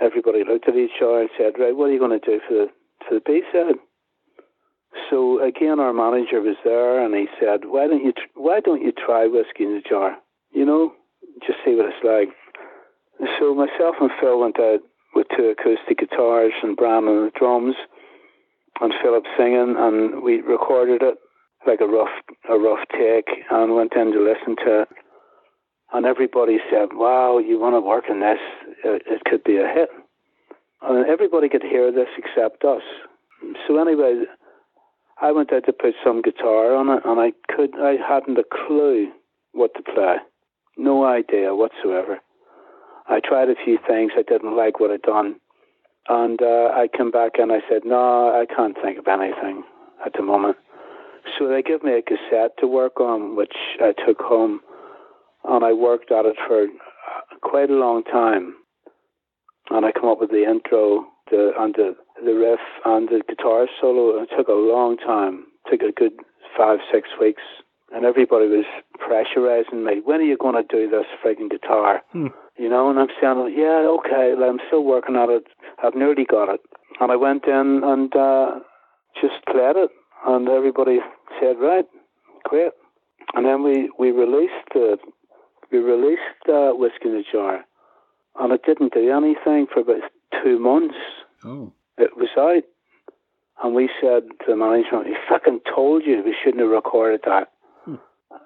[0.00, 2.54] everybody looked at each other and said, "Right, what are you going to do for
[2.54, 2.66] the
[3.06, 3.76] for the B side?"
[5.10, 8.82] So again, our manager was there, and he said, "Why don't you tr- Why don't
[8.82, 10.16] you try whiskey in the jar?
[10.50, 10.92] You know,
[11.46, 12.30] just see what it's like."
[13.38, 14.80] So myself and Phil went out
[15.14, 17.76] with two acoustic guitars and Brian on the drums,
[18.80, 21.18] and Philip singing, and we recorded it
[21.66, 22.10] like a rough
[22.48, 24.88] a rough take, and went in to listen to it.
[25.92, 28.38] and everybody said, "Wow, you want to work in this?
[28.84, 29.90] It, it could be a hit."
[30.82, 32.82] And everybody could hear this except us.
[33.66, 34.24] So anyway,
[35.20, 38.44] I went out to put some guitar on it, and I could I hadn't a
[38.44, 39.12] clue
[39.52, 40.16] what to play,
[40.76, 42.20] no idea whatsoever.
[43.08, 44.12] I tried a few things.
[44.16, 45.36] I didn't like what I'd done,
[46.08, 49.64] and uh, I came back and I said, "No, I can't think of anything
[50.04, 50.56] at the moment."
[51.38, 54.60] So they gave me a cassette to work on, which I took home,
[55.44, 58.54] and I worked at it for uh, quite a long time.
[59.70, 63.66] And I come up with the intro, the and the the riff and the guitar
[63.80, 64.22] solo.
[64.22, 65.46] It took a long time.
[65.66, 66.12] It took a good
[66.56, 67.42] five six weeks,
[67.94, 68.64] and everybody was
[68.98, 70.00] pressurizing me.
[70.04, 72.02] When are you going to do this freaking guitar?
[72.58, 75.44] You know, and I'm saying, yeah, okay, I'm still working on it.
[75.82, 76.60] I've nearly got it.
[77.00, 78.60] And I went in and uh,
[79.20, 79.90] just played it,
[80.26, 80.98] and everybody
[81.40, 81.86] said, right,
[82.44, 82.72] great.
[83.34, 84.98] And then we we released the
[85.70, 87.64] we released uh, Whiskey in a Jar,
[88.38, 90.02] and it didn't do anything for about
[90.42, 90.96] two months.
[91.44, 91.72] Oh.
[91.96, 92.64] It was out,
[93.64, 97.51] and we said to the management, "We fucking told you we shouldn't have recorded that."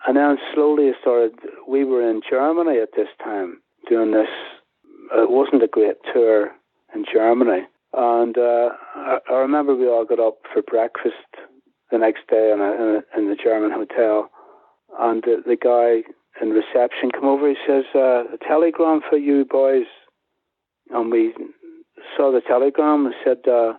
[0.06, 1.34] And then slowly it started.
[1.68, 4.28] We were in Germany at this time doing this.
[5.12, 6.50] It wasn't a great tour
[6.94, 11.14] in Germany, and uh, I, I remember we all got up for breakfast
[11.92, 14.30] the next day in, a, in, a, in the German hotel,
[14.98, 16.02] and the, the guy
[16.42, 17.48] in reception come over.
[17.48, 19.86] He says, uh, "A telegram for you boys,"
[20.90, 21.32] and we
[22.16, 23.74] saw the telegram and said, uh,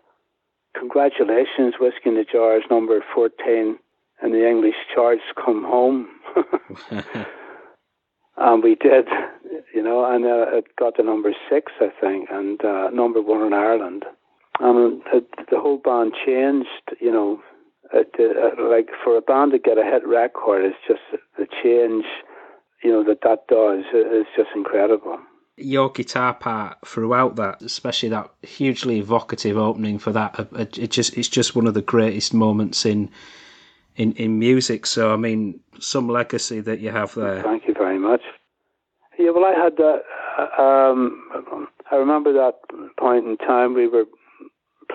[0.78, 3.80] "Congratulations, Whiskey in the Jars, number fourteen
[4.24, 5.22] in the English charts.
[5.36, 6.08] Come home."
[8.38, 9.08] and we did,
[9.74, 13.46] you know, and uh, it got to number six, I think, and uh, number one
[13.46, 14.06] in Ireland.
[14.60, 16.68] And it, the whole band changed,
[17.00, 17.42] you know.
[17.94, 21.00] It, uh, like for a band to get a hit record, it's just
[21.38, 22.06] the change,
[22.84, 25.20] you know, that that does is just incredible.
[25.56, 31.18] Your guitar part throughout that, especially that hugely evocative opening for that, uh, it just
[31.18, 33.10] it's just one of the greatest moments in
[33.98, 34.86] in in music.
[34.86, 37.42] So I mean, some legacy that you have there.
[37.44, 38.22] Thank you very much.
[39.20, 40.04] Yeah, well, I had that.
[40.38, 41.00] uh, Um,
[41.92, 42.56] I remember that
[43.00, 44.06] point in time we were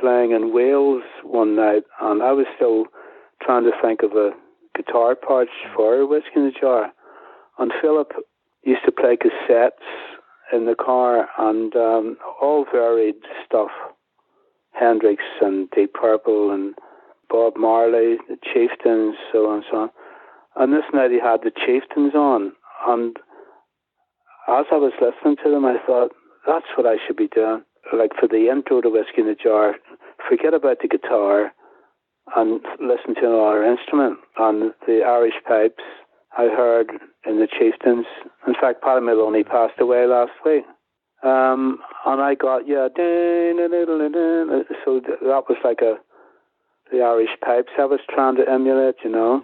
[0.01, 2.85] playing in Wales one night, and I was still
[3.43, 4.31] trying to think of a
[4.77, 6.93] guitar part for Whiskey in the Jar.
[7.59, 8.13] And Philip
[8.63, 9.89] used to play cassettes
[10.53, 13.71] in the car, and um, all varied stuff.
[14.73, 16.75] Hendrix and Deep Purple and
[17.33, 19.91] Bob Marley, the Chieftains, so on and so on.
[20.57, 22.53] And this night he had the Chieftains on,
[22.87, 23.17] and
[24.49, 26.13] as I was listening to them, I thought,
[26.47, 27.63] that's what I should be doing.
[27.93, 29.77] Like for the intro to Whiskey in the Jar,
[30.29, 31.53] forget about the guitar
[32.37, 34.19] and listen to another instrument.
[34.37, 35.83] And the Irish pipes
[36.37, 36.91] I heard
[37.27, 38.07] in the Chieftains.
[38.47, 40.65] In fact, Paddy Moloney passed away last week.
[41.23, 42.89] Um, and I got, yeah,
[44.85, 45.95] so that was like a,
[46.93, 49.43] the Irish pipes I was trying to emulate, you know.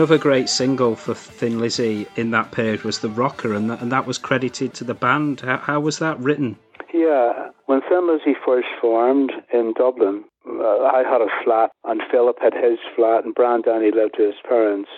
[0.00, 3.92] Another great single for Thin Lizzy in that period was The Rocker, and that, and
[3.92, 5.42] that was credited to the band.
[5.42, 6.56] How, how was that written?
[6.94, 12.38] Yeah, when Thin Lizzy first formed in Dublin, uh, I had a flat, and Philip
[12.40, 14.88] had his flat, and Downey lived with his parents.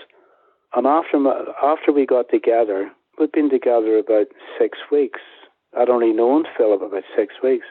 [0.76, 1.18] And after
[1.61, 2.88] after we got together,
[3.18, 5.18] we'd been together about six weeks.
[5.76, 7.66] I'd only known Philip about six weeks,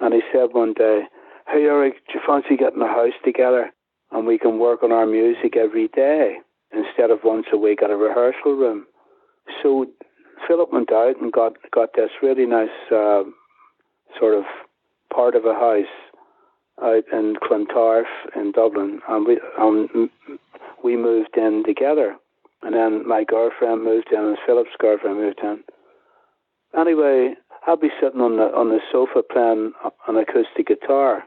[0.00, 1.08] and he said one day,
[1.48, 3.72] "Hey Eric, do you fancy getting a house together,
[4.12, 6.36] and we can work on our music every day
[6.72, 8.86] instead of once a week at a rehearsal room?"
[9.62, 9.86] So
[10.46, 13.24] Philip went out and got got this really nice uh,
[14.18, 14.44] sort of
[15.12, 15.86] part of a house
[16.82, 20.10] out in Clontarf in Dublin, and we um,
[20.84, 22.16] we moved in together.
[22.62, 25.62] And then my girlfriend moved in, and Philip's girlfriend moved in.
[26.76, 27.34] Anyway,
[27.66, 29.72] I'd be sitting on the on the sofa playing
[30.08, 31.24] an acoustic guitar,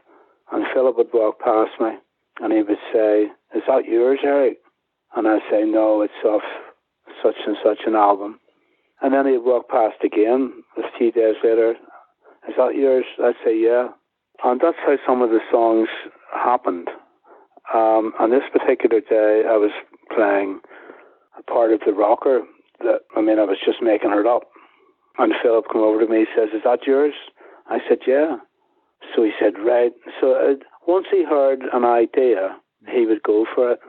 [0.52, 1.90] and Philip would walk past me,
[2.40, 4.58] and he would say, "Is that yours, Eric?"
[5.14, 6.42] And I'd say, "No, it's off
[7.22, 8.40] such and such an album."
[9.02, 11.74] And then he'd walk past again a few days later.
[12.48, 13.04] Is that yours?
[13.22, 13.88] I'd say, yeah.
[14.44, 15.88] And that's how some of the songs
[16.32, 16.88] happened.
[17.72, 19.70] Um, on this particular day, I was
[20.14, 20.60] playing
[21.38, 22.42] a part of the rocker
[22.80, 24.42] that, I mean, I was just making it up.
[25.18, 26.20] And Philip came over to me.
[26.20, 27.12] He says, "Is that yours?"
[27.68, 28.36] I said, "Yeah."
[29.14, 30.54] So he said, "Right." So uh,
[30.86, 32.56] once he heard an idea,
[32.88, 33.80] he would go for it.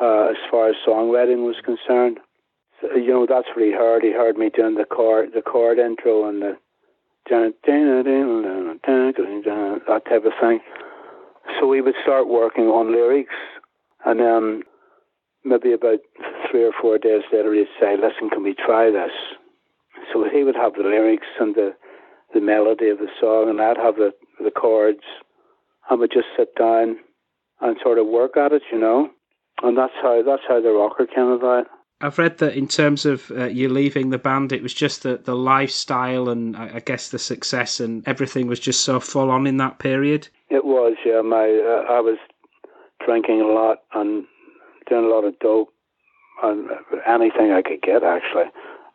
[0.00, 2.20] Uh, as far as songwriting was concerned,
[2.80, 4.04] so, you know, that's what he heard.
[4.04, 6.56] He heard me doing the chord, the chord intro, and the
[9.86, 10.60] that type of thing.
[11.58, 13.34] So we would start working on lyrics,
[14.04, 14.62] and then
[15.44, 15.98] maybe about
[16.50, 19.12] three or four days later, he'd say, "Listen, can we try this?"
[20.12, 21.74] So he would have the lyrics and the
[22.32, 25.02] the melody of the song, and I'd have the the chords,
[25.88, 26.98] and we'd just sit down
[27.60, 29.10] and sort of work at it, you know.
[29.62, 31.66] And that's how that's how the rocker came about.
[32.00, 35.16] I've read that in terms of uh, you leaving the band, it was just the,
[35.16, 39.48] the lifestyle and I, I guess the success and everything was just so full on
[39.48, 40.28] in that period.
[40.48, 41.22] It was, yeah.
[41.22, 42.18] My uh, I was
[43.04, 44.24] drinking a lot and
[44.88, 45.72] doing a lot of dope
[46.44, 46.70] and
[47.04, 48.44] anything I could get actually,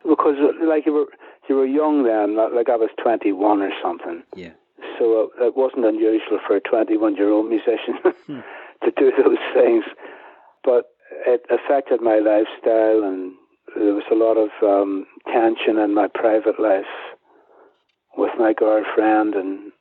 [0.08, 1.06] because uh, like you were
[1.46, 4.22] you were young then, like I was twenty one or something.
[4.34, 4.52] Yeah.
[4.98, 7.98] So uh, it wasn't unusual for a twenty one year old musician
[8.84, 9.84] to do those things,
[10.62, 10.86] but
[11.26, 13.32] it affected my lifestyle and
[13.76, 16.84] there was a lot of um, tension in my private life
[18.16, 19.72] with my girlfriend and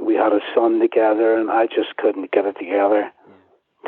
[0.00, 3.10] we had a son together and I just couldn't get it together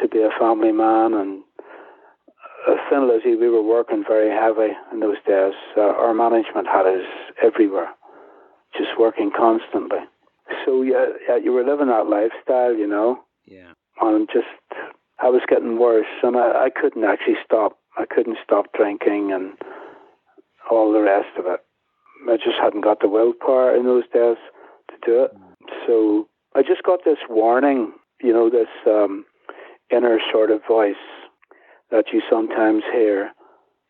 [0.01, 1.43] to be a family man and
[2.69, 5.53] uh, Thin Lizzy, we were working very heavy in those days.
[5.77, 7.05] Uh, our management had us
[7.43, 7.91] everywhere,
[8.77, 9.99] just working constantly.
[10.65, 13.73] So yeah, yeah, you were living that lifestyle, you know, Yeah.
[14.01, 14.47] and just
[15.19, 17.79] I was getting worse, and I, I couldn't actually stop.
[17.97, 19.53] I couldn't stop drinking and
[20.71, 21.61] all the rest of it.
[22.29, 24.37] I just hadn't got the willpower in those days
[24.91, 25.31] to do it.
[25.87, 29.25] So I just got this warning, you know, this um,
[29.91, 30.95] inner sort of voice
[31.91, 33.31] that you sometimes hear.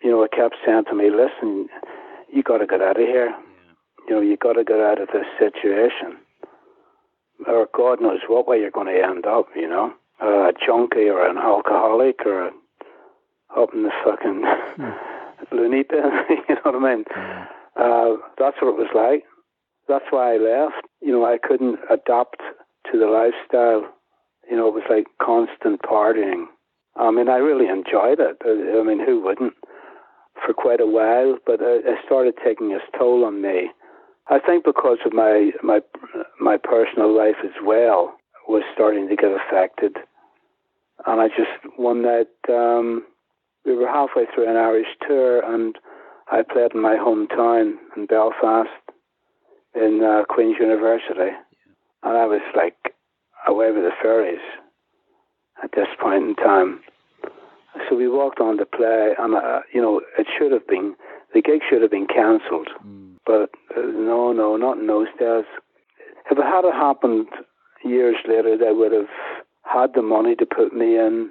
[0.02, 1.68] You know, it kept saying to me, "Listen,
[2.30, 3.34] you got to get out of here.
[4.09, 6.18] You know, you got to get out of this situation,
[7.47, 9.47] or God knows what way you're going to end up.
[9.55, 12.51] You know." a junkie or an alcoholic or a,
[13.57, 14.43] up in the fucking
[14.76, 15.55] hmm.
[15.57, 16.11] loony bin,
[16.49, 17.05] you know what I mean?
[17.11, 17.43] Hmm.
[17.76, 19.24] Uh, that's what it was like.
[19.89, 20.87] That's why I left.
[21.01, 22.41] You know, I couldn't adapt
[22.91, 23.91] to the lifestyle.
[24.51, 26.47] You know, it was like constant partying.
[26.97, 28.37] I mean, I really enjoyed it.
[28.45, 29.55] I, I mean, who wouldn't?
[30.45, 33.70] For quite a while, but it, it started taking its toll on me.
[34.28, 35.80] I think because of my my
[36.40, 38.14] my personal life as well
[38.48, 39.96] was starting to get affected.
[41.06, 43.04] And I just, one night, um,
[43.64, 45.76] we were halfway through an Irish tour and
[46.30, 48.70] I played in my hometown in Belfast
[49.74, 51.36] in uh, Queen's University.
[52.02, 52.94] And I was like
[53.46, 54.38] away with the fairies
[55.62, 56.80] at this point in time.
[57.88, 60.94] So we walked on to play and, uh, you know, it should have been,
[61.34, 62.68] the gig should have been cancelled.
[63.26, 65.44] But uh, no, no, not in those days.
[66.30, 67.28] If it had happened
[67.84, 69.08] years later, they would have
[69.62, 71.30] had the money to put me in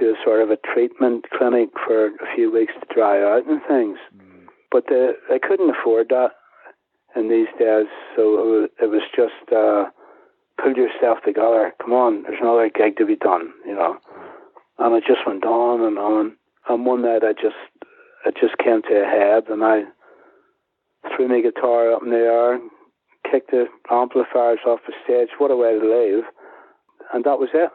[0.00, 3.60] to a sort of a treatment clinic for a few weeks to dry out and
[3.68, 3.98] things.
[4.70, 6.30] But they, they couldn't afford that
[7.14, 7.86] in these days,
[8.16, 9.84] so it was, it was just uh,
[10.56, 11.72] pull yourself together.
[11.82, 13.98] Come on, there's another gig to be done, you know.
[14.78, 16.36] And it just went on and on.
[16.68, 17.60] And one night I just
[18.24, 19.82] it just came to a head, and I
[21.14, 22.60] threw my guitar up in the air,
[23.30, 25.28] kicked the amplifiers off the stage.
[25.38, 26.24] What a way to leave!
[27.12, 27.70] And that was it.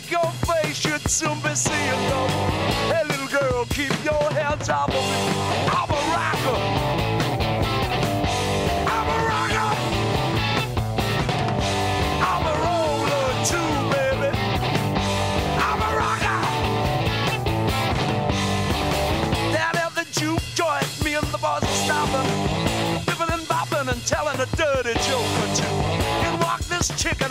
[0.00, 2.28] Kick your face, you'd soon be seeing double.
[2.90, 5.53] Hey, little girl, keep your hands off of me.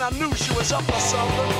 [0.04, 1.50] I knew she was up for something.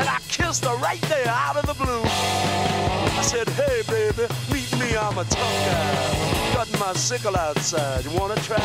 [0.00, 2.02] And I kissed her right there out of the blue.
[2.02, 6.54] I said, hey baby, meet me, I'm a tough guy.
[6.54, 8.58] Got my sickle outside, you wanna try?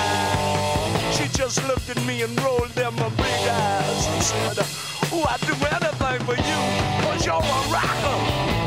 [1.11, 4.65] She just looked at me and rolled them her big eyes and said,
[5.13, 6.59] Oh, I'd do anything for you,
[7.05, 8.58] cause you're a rocker.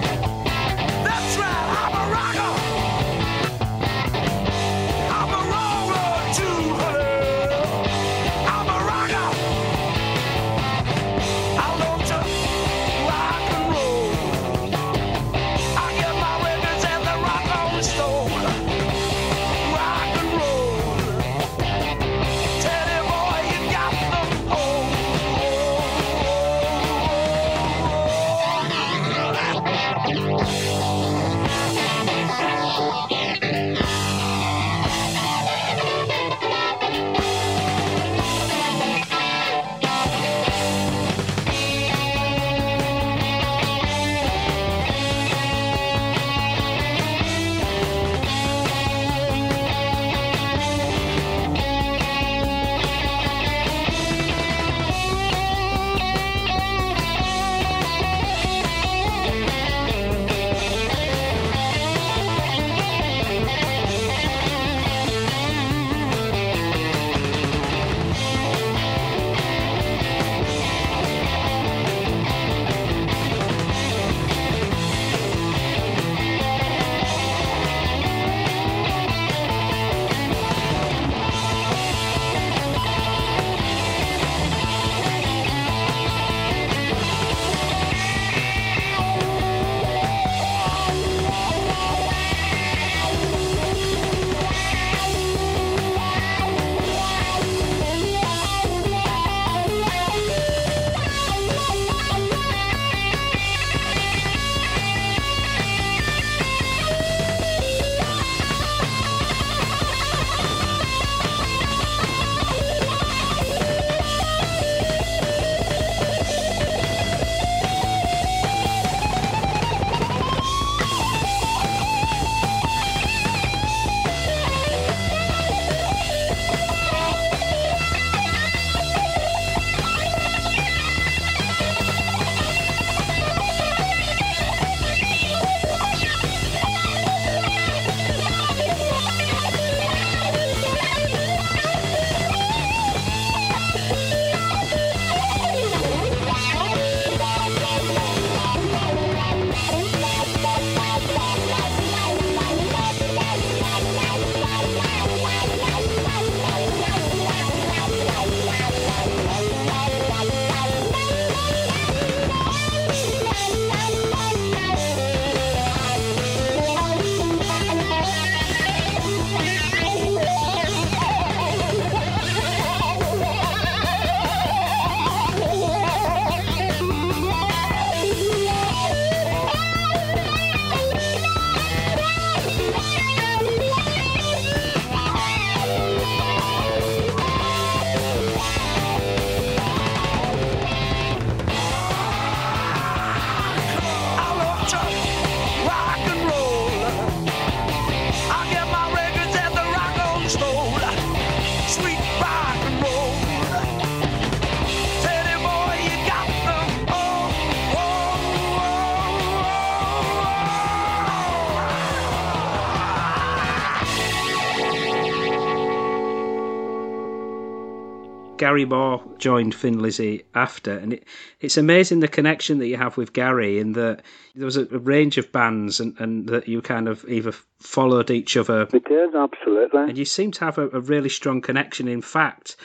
[218.43, 221.05] Gary Moore joined Thin Lizzy after, and it,
[221.41, 224.03] it's amazing the connection that you have with Gary in that
[224.35, 228.11] there was a, a range of bands and, and that you kind of either followed
[228.11, 229.83] each other We did, absolutely.
[229.83, 231.87] and you seem to have a, a really strong connection.
[231.87, 232.57] In fact,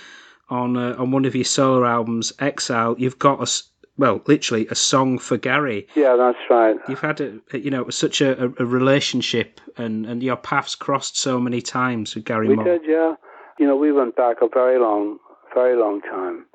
[0.50, 3.52] on uh, on one of your solo albums, Exile, you've got a
[4.00, 5.88] well, literally a song for Gary.
[5.96, 6.76] Yeah, that's right.
[6.90, 11.20] You've had a, you know such a, a, a relationship, and, and your paths crossed
[11.20, 12.66] so many times with Gary We Moore.
[12.66, 13.14] did, yeah.
[13.60, 15.18] You know, we went back a very long,
[15.58, 16.46] very long time.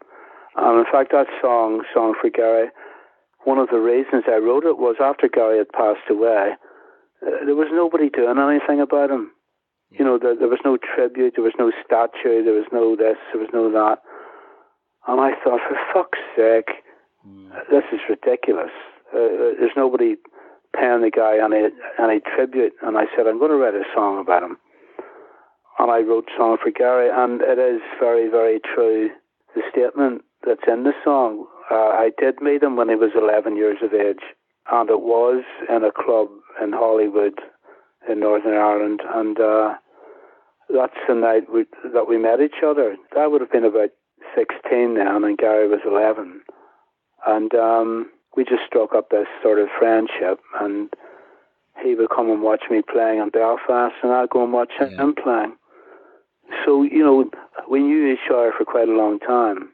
[0.54, 2.68] And in fact, that song, Song for Gary,
[3.44, 6.54] one of the reasons I wrote it was after Gary had passed away,
[7.26, 9.32] uh, there was nobody doing anything about him.
[9.90, 13.18] You know, there, there was no tribute, there was no statue, there was no this,
[13.32, 13.98] there was no that.
[15.08, 16.70] And I thought, for fuck's sake,
[17.70, 18.72] this is ridiculous.
[19.14, 20.16] Uh, uh, there's nobody
[20.74, 21.68] paying the guy any
[21.98, 22.72] any tribute.
[22.82, 24.56] And I said, I'm going to write a song about him.
[25.78, 29.10] And I wrote Song for Gary, and it is very, very true.
[29.54, 33.56] The statement that's in the song, uh, I did meet him when he was 11
[33.56, 34.22] years of age,
[34.70, 36.28] and it was in a club
[36.62, 37.38] in Hollywood
[38.08, 39.00] in Northern Ireland.
[39.14, 39.74] And uh,
[40.68, 42.96] that's the night we, that we met each other.
[43.18, 43.90] I would have been about
[44.36, 46.42] 16 then, and Gary was 11.
[47.26, 50.90] And um, we just struck up this sort of friendship, and
[51.82, 54.88] he would come and watch me playing in Belfast, and I'd go and watch Yeah.
[54.88, 55.54] him playing.
[56.64, 57.30] So, you know,
[57.68, 59.70] we knew each other for quite a long time.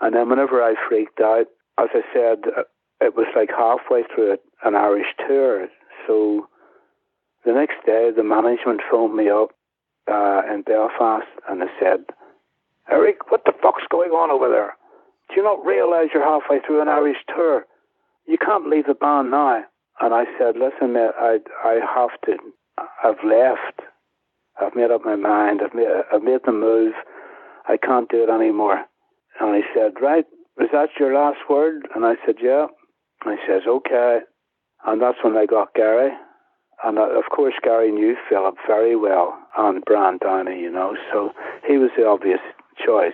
[0.00, 1.46] And then whenever I freaked out,
[1.78, 2.62] as I said, uh,
[3.00, 5.68] it was like halfway through an Irish tour.
[6.06, 6.48] So
[7.44, 9.50] the next day, the management phoned me up
[10.10, 12.04] uh, in Belfast and they said,
[12.90, 14.74] Eric, what the fuck's going on over there?
[15.28, 17.66] Do you not realize you're halfway through an Irish tour?
[18.26, 19.64] You can't leave the band now.
[20.00, 22.36] And I said, listen, mate, I, I have to.
[23.02, 23.80] I've left.
[24.60, 25.60] I've made up my mind.
[25.64, 26.94] I've made, I've made the move.
[27.68, 28.84] I can't do it anymore.
[29.40, 30.24] And he said, right,
[30.56, 31.86] was that your last word?
[31.94, 32.66] And I said, yeah.
[33.24, 34.20] And he says, okay.
[34.86, 36.10] And that's when I got Gary.
[36.84, 41.32] And uh, of course, Gary knew Philip very well and Brian Downey, you know, so
[41.66, 42.40] he was the obvious
[42.84, 43.12] choice.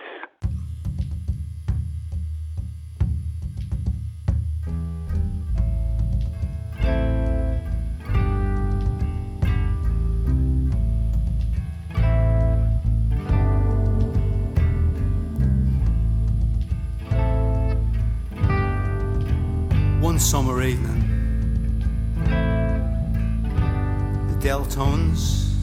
[20.25, 21.03] Summer evening,
[24.27, 25.53] the Deltones,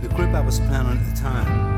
[0.00, 1.74] the group I was playing at the time,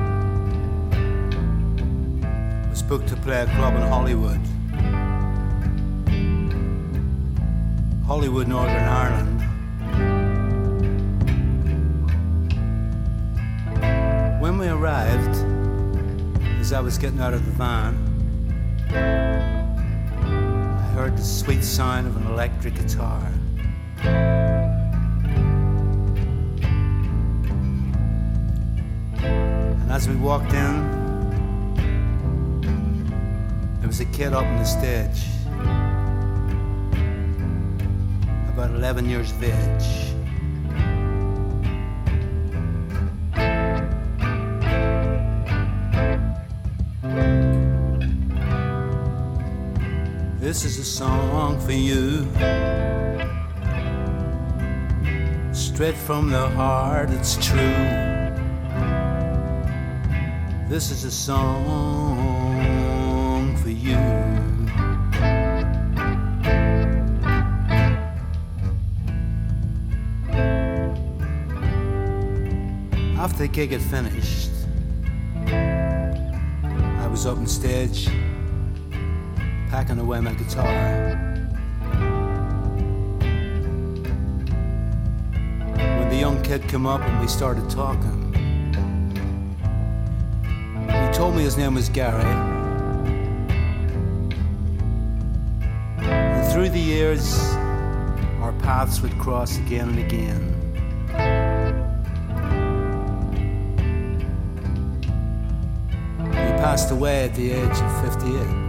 [2.71, 4.41] was booked to play a club in Hollywood.
[8.07, 9.41] Hollywood, Northern Ireland.
[14.41, 15.35] When we arrived,
[16.61, 19.58] as I was getting out of the van,
[20.99, 23.25] heard the sweet sound of an electric guitar.
[29.23, 30.75] And as we walked in,
[33.79, 35.23] there was a kid up on the stage,
[38.49, 40.18] about 11 years of age.
[50.49, 52.27] This is a song for you.
[55.53, 57.59] Straight from the heart, it's true.
[60.71, 61.45] This is a song
[63.59, 63.99] for you.
[73.19, 74.49] After the gig had finished,
[77.03, 78.09] I was up on stage
[79.79, 80.67] packing away my guitar.
[85.77, 88.35] When the young kid came up and we started talking,
[90.89, 92.25] he told me his name was Gary.
[96.03, 97.39] And through the years,
[98.43, 100.43] our paths would cross again and again.
[106.33, 108.68] He passed away at the age of 58.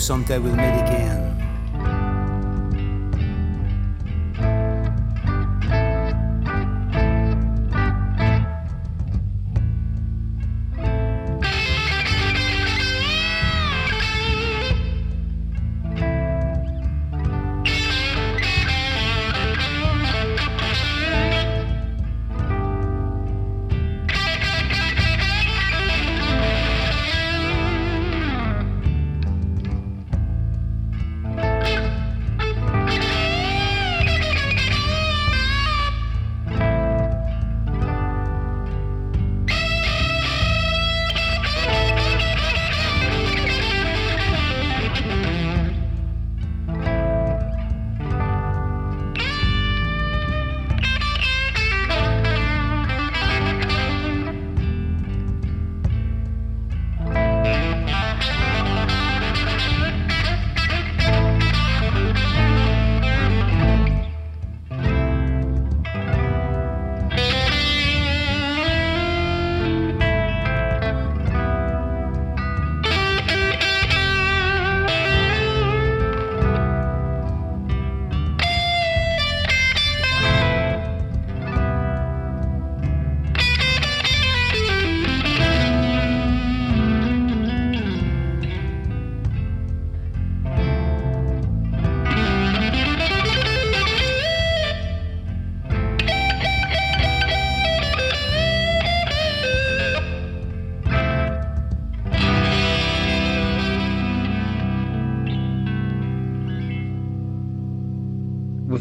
[0.00, 1.29] Someday we'll meet again.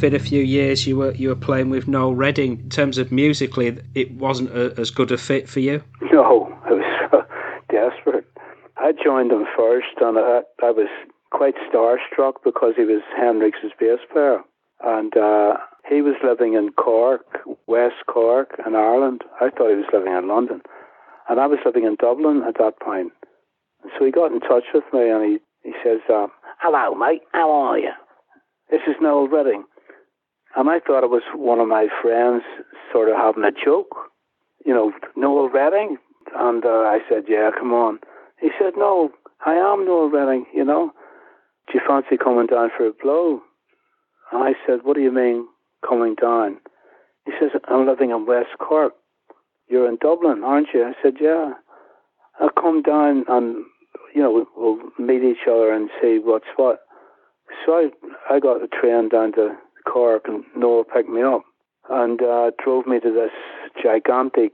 [0.02, 2.54] Within a few years you were you were playing with Noel Redding.
[2.60, 5.84] In terms of musically, it wasn't a, as good a fit for you.
[6.14, 7.26] No, I was
[7.70, 8.26] desperate.
[8.78, 10.88] I joined him first, and I, I was
[11.32, 14.40] quite starstruck because he was Hendrix's bass player,
[14.86, 15.58] and uh,
[15.90, 17.26] he was living in Cork,
[17.68, 19.26] West Cork, in Ireland.
[19.42, 20.62] I thought he was living in London,
[21.28, 23.12] and I was living in Dublin at that point.
[23.98, 26.28] So he got in touch with me, and he he says, uh,
[26.60, 27.24] "Hello, mate.
[27.34, 27.92] How are you?
[28.72, 29.66] This is Noel Redding."
[30.56, 32.44] And I thought it was one of my friends
[32.92, 33.96] sort of having a joke,
[34.66, 35.98] you know, Noel Redding.
[36.36, 38.00] And uh, I said, "Yeah, come on."
[38.40, 39.12] He said, "No,
[39.46, 40.46] I am Noel Redding.
[40.54, 40.92] You know,
[41.68, 43.42] do you fancy coming down for a blow?"
[44.32, 45.48] And I said, "What do you mean
[45.88, 46.58] coming down?"
[47.26, 48.94] He says, "I'm living in West Cork.
[49.68, 51.54] You're in Dublin, aren't you?" I said, "Yeah."
[52.40, 53.66] I'll come down and
[54.16, 56.80] you know we'll meet each other and see what's what.
[57.66, 57.90] So I
[58.34, 59.56] I got the train down to
[59.86, 61.44] Cork and Noel picked me up
[61.90, 63.32] and uh, drove me to this
[63.82, 64.54] gigantic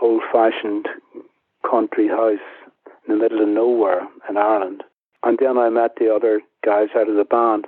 [0.00, 0.88] old-fashioned
[1.68, 2.38] country house
[3.06, 4.82] in the middle of nowhere in Ireland.
[5.22, 7.66] And then I met the other guys out of the band.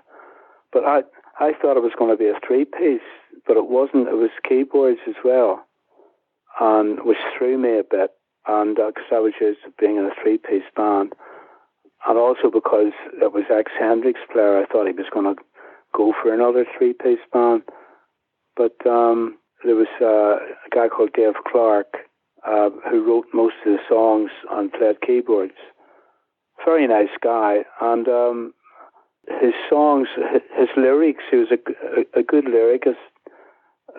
[0.73, 1.03] But I
[1.39, 3.01] I thought it was going to be a three-piece,
[3.47, 4.09] but it wasn't.
[4.09, 5.65] It was keyboards as well,
[6.61, 8.13] and which threw me a bit.
[8.47, 11.13] And because I was used to being in a three-piece band,
[12.07, 15.43] and also because it was ex Hendrix player, I thought he was going to
[15.97, 17.63] go for another three-piece band.
[18.57, 20.37] But um, there was uh,
[20.67, 21.87] a guy called Dave Clark
[22.47, 25.59] uh, who wrote most of the songs and played keyboards.
[26.65, 28.55] Very nice guy, and um,
[29.41, 31.59] his songs, his, his lyrics, he was a,
[32.01, 32.97] a, a good lyricist,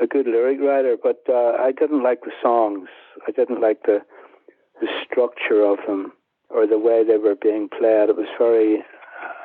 [0.01, 0.97] a good lyric writer.
[1.01, 2.89] But uh, I didn't like the songs.
[3.27, 3.99] I didn't like the
[4.79, 6.13] the structure of them
[6.49, 8.09] or the way they were being played.
[8.09, 8.83] It was very.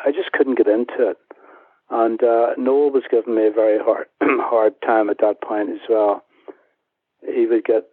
[0.05, 1.17] I just couldn't get into it.
[1.93, 5.81] And uh, Noel was giving me a very hard hard time at that point as
[5.91, 6.25] well.
[7.23, 7.85] He would get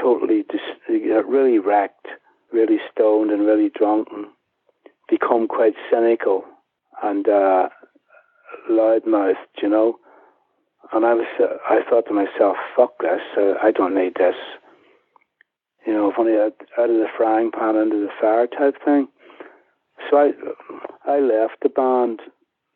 [0.00, 2.06] totally dis- get really wrecked,
[2.50, 4.26] really stoned, and really drunk, and
[5.10, 6.44] become quite cynical
[7.02, 7.68] and uh,
[8.70, 9.98] loudmouthed, you know.
[10.94, 13.20] And I was, uh, I thought to myself, "Fuck this!
[13.36, 14.36] Uh, I don't need this."
[15.86, 19.08] You know, funny out, out of the frying pan into the fire type thing.
[20.08, 20.30] So I,
[21.10, 22.20] I left the band,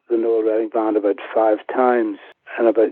[0.08, 2.18] the Noel Redding band, about five times
[2.58, 2.90] in about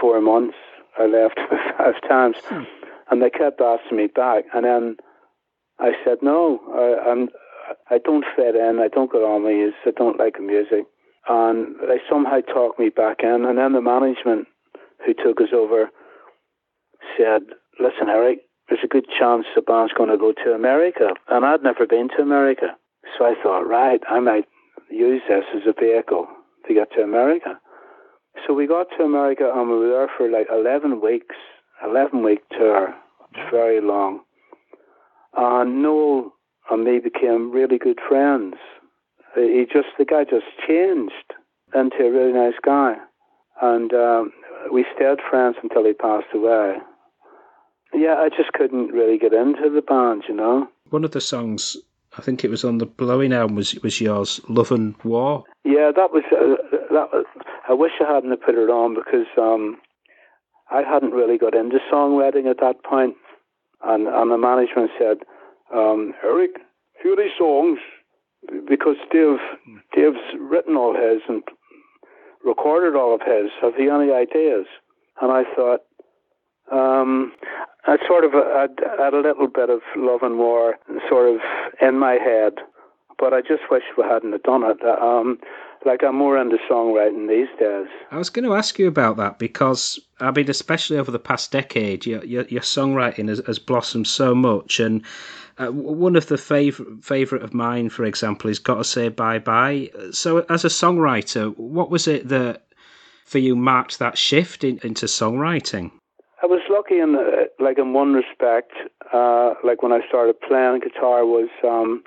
[0.00, 0.56] four months.
[0.98, 1.38] I left
[1.78, 2.64] five times, hmm.
[3.10, 4.44] and they kept asking me back.
[4.54, 4.96] And then
[5.78, 7.28] I said, "No, I, I'm,
[7.90, 8.78] I don't fit in.
[8.80, 9.72] I don't get on with you.
[9.86, 10.84] I don't like the music."
[11.28, 13.44] And they somehow talked me back in.
[13.46, 14.48] And then the management
[15.06, 15.90] who took us over
[17.16, 17.42] said,
[17.80, 21.14] "Listen, Eric, there's a good chance the band's going to go to America.
[21.28, 22.76] And I'd never been to America.
[23.18, 24.46] So I thought, right, I might
[24.90, 26.28] use this as a vehicle
[26.66, 27.60] to get to America.
[28.46, 31.36] So we got to America and we were there for like 11 weeks,
[31.84, 32.94] 11 week tour.
[33.34, 34.20] It's very long.
[35.36, 36.32] And Noel
[36.70, 38.54] and me became really good friends.
[39.34, 41.32] He just, the guy just changed
[41.74, 42.96] into a really nice guy.
[43.60, 44.32] And um,
[44.72, 46.76] we stayed friends until he passed away.
[47.94, 50.68] Yeah, I just couldn't really get into the band, you know.
[50.90, 51.76] One of the songs,
[52.18, 55.90] I think it was on the Blowing album, was was yours, "Love and War." Yeah,
[55.94, 56.56] that was uh,
[56.92, 57.12] that.
[57.12, 57.24] Was,
[57.68, 59.78] I wish I hadn't put it on because um,
[60.70, 63.14] I hadn't really got into songwriting at that point,
[63.82, 65.18] and and the management said,
[65.72, 66.50] um, "Eric,
[67.02, 67.78] hear these songs,"
[68.68, 69.38] because Dave
[69.94, 71.42] Dave's written all his and
[72.44, 73.50] recorded all of his.
[73.60, 74.66] Have you any ideas?
[75.20, 75.80] And I thought,
[76.72, 77.32] um,
[77.86, 78.78] I sort of had,
[79.12, 80.76] a little bit of love and war
[81.08, 81.40] sort of
[81.80, 82.54] in my head,
[83.18, 84.82] but I just wish we hadn't done it.
[84.84, 85.38] Um,
[85.84, 87.88] like I'm more into songwriting these days.
[88.10, 91.50] I was going to ask you about that because I mean, especially over the past
[91.50, 95.02] decade, your your, your songwriting has, has blossomed so much, and
[95.58, 99.40] uh, one of the favorite favorite of mine, for example, is "Got to Say Bye
[99.40, 102.64] Bye." So, as a songwriter, what was it that
[103.24, 105.90] for you marked that shift in, into songwriting?
[106.92, 108.72] Lucky in uh, like in one respect,
[109.12, 112.02] uh, like when I started playing guitar was um,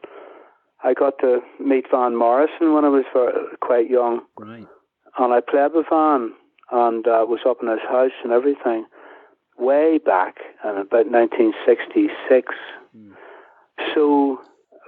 [0.84, 3.06] I got to meet Van Morrison when I was
[3.62, 4.68] quite young, Right.
[5.18, 6.34] and I played with Van
[6.72, 8.86] and uh, was up in his house and everything,
[9.58, 12.54] way back in about 1966.
[13.94, 14.40] So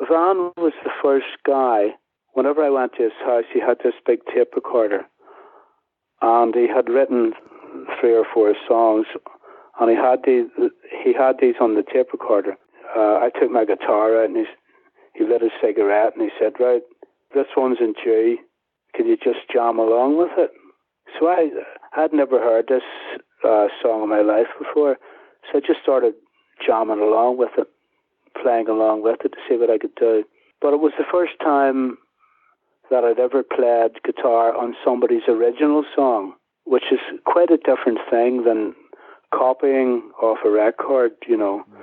[0.01, 1.89] Van was the first guy.
[2.33, 5.05] Whenever I went to his house, he had this big tape recorder,
[6.21, 7.33] and he had written
[7.99, 9.07] three or four songs,
[9.79, 10.47] and he had these.
[11.03, 12.55] He had these on the tape recorder.
[12.95, 14.45] Uh, I took my guitar out, and he
[15.13, 16.81] he lit a cigarette, and he said, "Right,
[17.33, 18.37] this one's in G.
[18.95, 20.51] Can you just jam along with it?"
[21.19, 21.49] So I
[21.91, 22.83] had never heard this
[23.43, 24.97] uh, song in my life before,
[25.51, 26.13] so I just started
[26.65, 27.67] jamming along with it,
[28.41, 30.23] playing along with it to see what I could do.
[30.61, 31.97] But it was the first time
[32.89, 36.33] that I'd ever played guitar on somebody's original song,
[36.65, 38.73] which is quite a different thing than
[39.33, 41.63] copying off a record, you know.
[41.69, 41.81] Mm.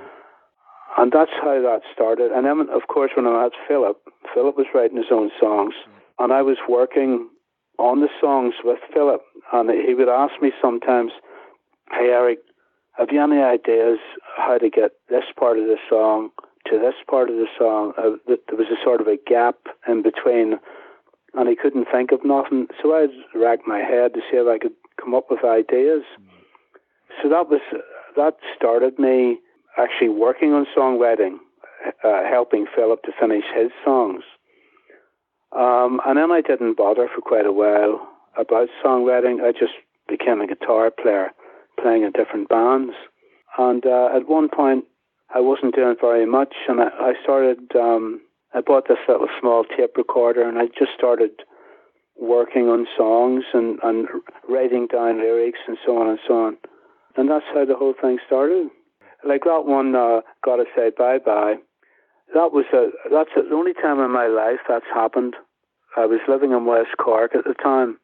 [0.96, 2.30] And that's how that started.
[2.30, 4.00] And then, of course, when I had Philip,
[4.32, 6.24] Philip was writing his own songs, mm.
[6.24, 7.28] and I was working
[7.78, 9.22] on the songs with Philip.
[9.52, 11.12] And he would ask me sometimes,
[11.90, 12.38] Hey, Eric,
[12.92, 13.98] have you any ideas
[14.36, 16.30] how to get this part of the song
[16.66, 17.92] to this part of the song?
[17.98, 19.56] Uh, there was a sort of a gap
[19.88, 20.58] in between,
[21.34, 22.68] and he couldn't think of nothing.
[22.80, 23.06] So I
[23.36, 26.02] racked my head to see if I could come up with ideas.
[26.20, 26.33] Mm.
[27.22, 27.60] So that was
[28.16, 29.38] that started me
[29.78, 31.38] actually working on songwriting,
[32.04, 34.22] uh, helping Philip to finish his songs.
[35.52, 39.42] Um, and then I didn't bother for quite a while about songwriting.
[39.42, 39.74] I just
[40.08, 41.30] became a guitar player,
[41.80, 42.92] playing in different bands.
[43.58, 44.84] And uh, at one point,
[45.34, 47.58] I wasn't doing very much, and I, I started.
[47.74, 48.20] Um,
[48.52, 51.30] I bought this little small tape recorder, and I just started
[52.16, 54.06] working on songs and, and
[54.48, 56.56] writing down lyrics and so on and so on.
[57.16, 58.68] And that's how the whole thing started.
[59.26, 61.56] Like that one, uh, "Gotta Say Bye Bye."
[62.34, 65.36] That was a that's the only time in my life that's happened.
[65.96, 67.98] I was living in West Cork at the time,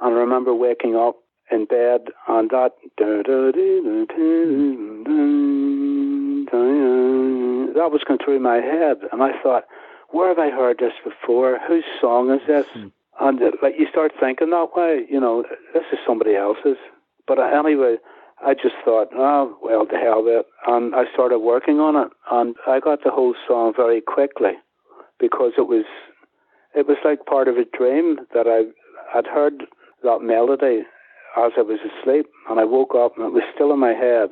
[0.00, 1.16] and I remember waking up
[1.50, 2.72] in bed and that
[7.74, 9.64] that was going through my head, and I thought,
[10.10, 11.58] where have I heard this before?
[11.66, 12.66] Whose song is this?
[13.20, 16.78] And uh, like you start thinking that way, you know, this is somebody else's.
[17.26, 17.96] But uh, anyway,
[18.44, 22.08] I just thought, oh well, the hell with it, and I started working on it,
[22.30, 24.52] and I got the whole song very quickly
[25.18, 25.84] because it was
[26.74, 28.68] it was like part of a dream that I
[29.14, 29.64] had heard
[30.02, 30.82] that melody
[31.36, 34.30] as I was asleep, and I woke up and it was still in my head,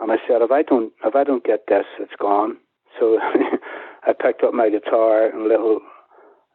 [0.00, 2.56] and I said, if I don't if I don't get this, it's gone.
[2.98, 3.18] So
[4.06, 5.80] I picked up my guitar and a little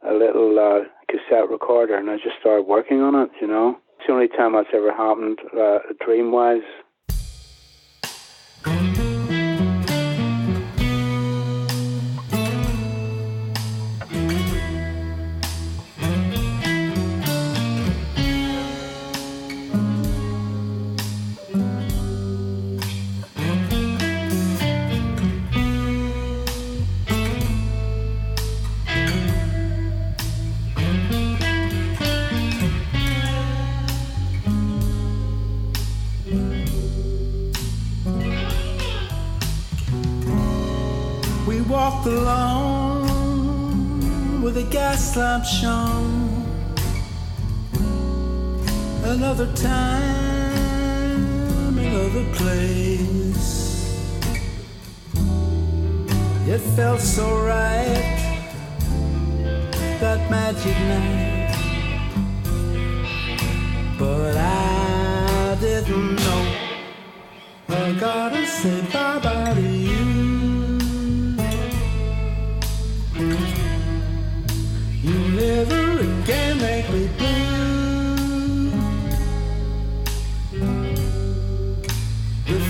[0.08, 3.30] a little uh, cassette recorder, and I just started working on it.
[3.42, 3.78] You know,
[4.08, 6.62] the only time that's ever happened, uh, dream wise.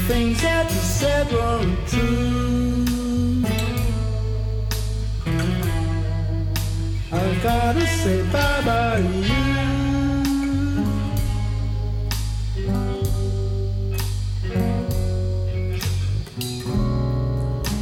[0.08, 2.86] Things that you said weren't true.
[7.12, 9.58] I gotta say bye bye to you.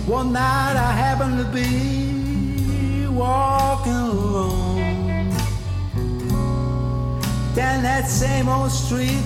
[0.08, 5.30] One night I happened to be walking alone
[7.54, 9.22] down that same old street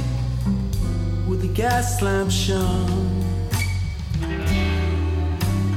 [1.60, 3.22] gas lamp shone.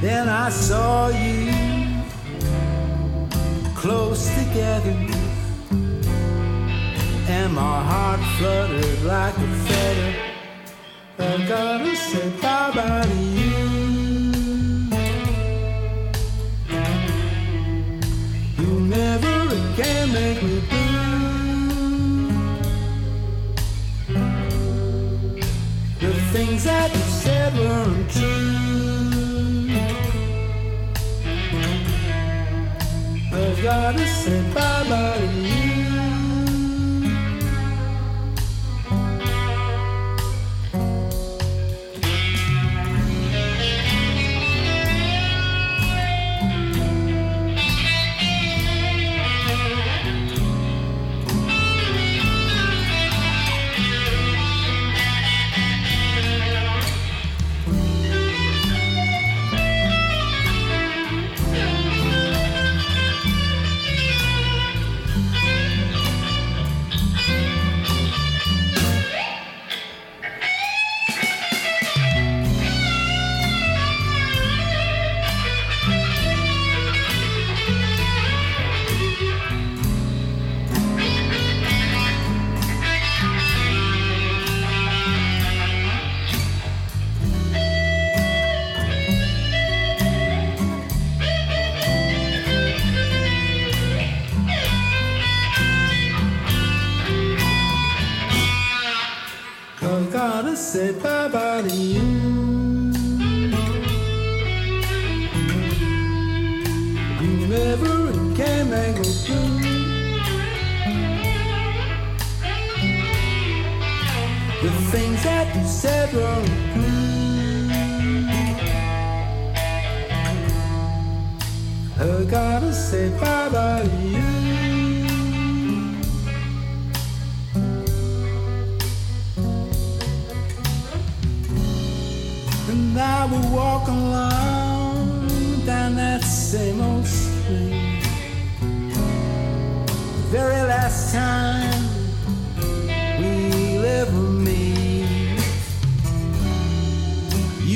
[0.00, 1.50] Then I saw you
[3.74, 4.96] close together,
[7.36, 10.14] and my heart fluttered like a feather.
[11.18, 13.62] I gotta say bye bye to you.
[18.58, 20.61] You'll never again make me
[33.34, 35.41] I've gotta say bye bye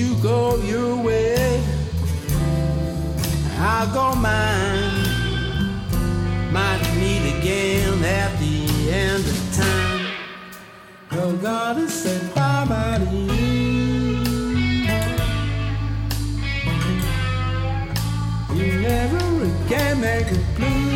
[0.06, 1.60] You go your way,
[3.58, 5.02] I'll go mine.
[6.52, 10.06] Might meet again at the end of time.
[11.10, 13.34] Oh, gotta say bye bye to you.
[18.54, 20.86] You never again make it blue.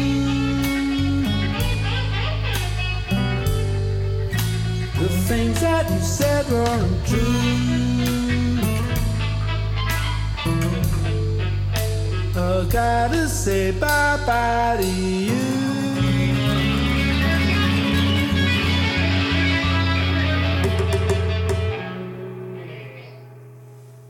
[5.00, 7.89] The things that you said weren't true.
[12.51, 15.60] I gotta say bye bye to you.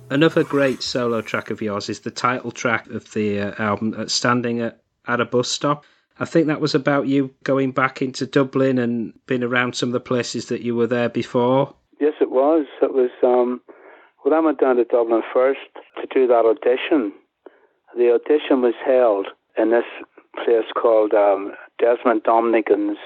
[0.09, 4.07] Another great solo track of yours is the title track of the uh, album, uh,
[4.07, 5.85] Standing at, at a Bus Stop.
[6.19, 9.93] I think that was about you going back into Dublin and being around some of
[9.93, 11.75] the places that you were there before.
[12.01, 12.67] Yes, it was.
[12.81, 13.11] It was.
[13.23, 13.61] Um,
[14.25, 15.61] well, I went down to Dublin first
[16.01, 17.12] to do that audition.
[17.97, 19.85] The audition was held in this
[20.45, 22.99] place called um, Desmond Dominican's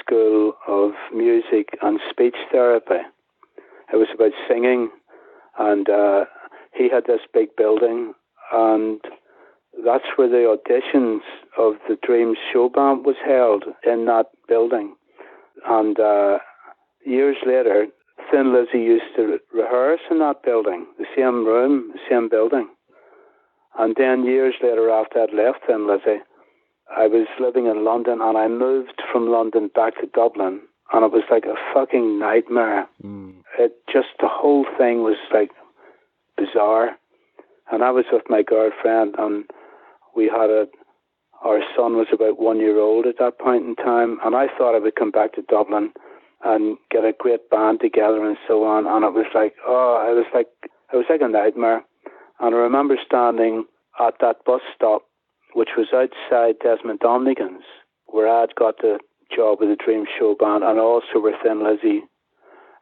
[0.00, 3.02] School of Music and Speech Therapy.
[3.92, 4.90] It was about singing,
[5.58, 6.24] and uh,
[6.74, 8.12] he had this big building,
[8.52, 9.00] and
[9.84, 11.20] that's where the auditions
[11.56, 14.96] of the Dreams show band was held in that building.
[15.66, 16.38] And uh,
[17.04, 17.86] years later,
[18.30, 22.68] Thin Lizzy used to re- rehearse in that building, the same room, the same building.
[23.78, 26.20] And then years later, after I'd left Lizzy,
[26.94, 30.60] I was living in London, and I moved from London back to Dublin,
[30.92, 32.88] and it was like a fucking nightmare.
[33.04, 33.42] Mm.
[33.58, 35.50] It just the whole thing was like
[36.36, 36.96] bizarre.
[37.70, 39.44] And I was with my girlfriend, and
[40.14, 40.66] we had a.
[41.44, 44.74] Our son was about one year old at that point in time, and I thought
[44.74, 45.92] I would come back to Dublin
[46.44, 48.86] and get a great band together and so on.
[48.86, 50.48] And it was like, oh, it was like
[50.92, 51.84] it was like a nightmare.
[52.40, 53.64] And I remember standing
[53.98, 55.02] at that bus stop,
[55.54, 57.64] which was outside Desmond Dominican's,
[58.06, 58.98] where I'd got the
[59.34, 62.02] job with the Dream Show Band, and also where Thin Lizzy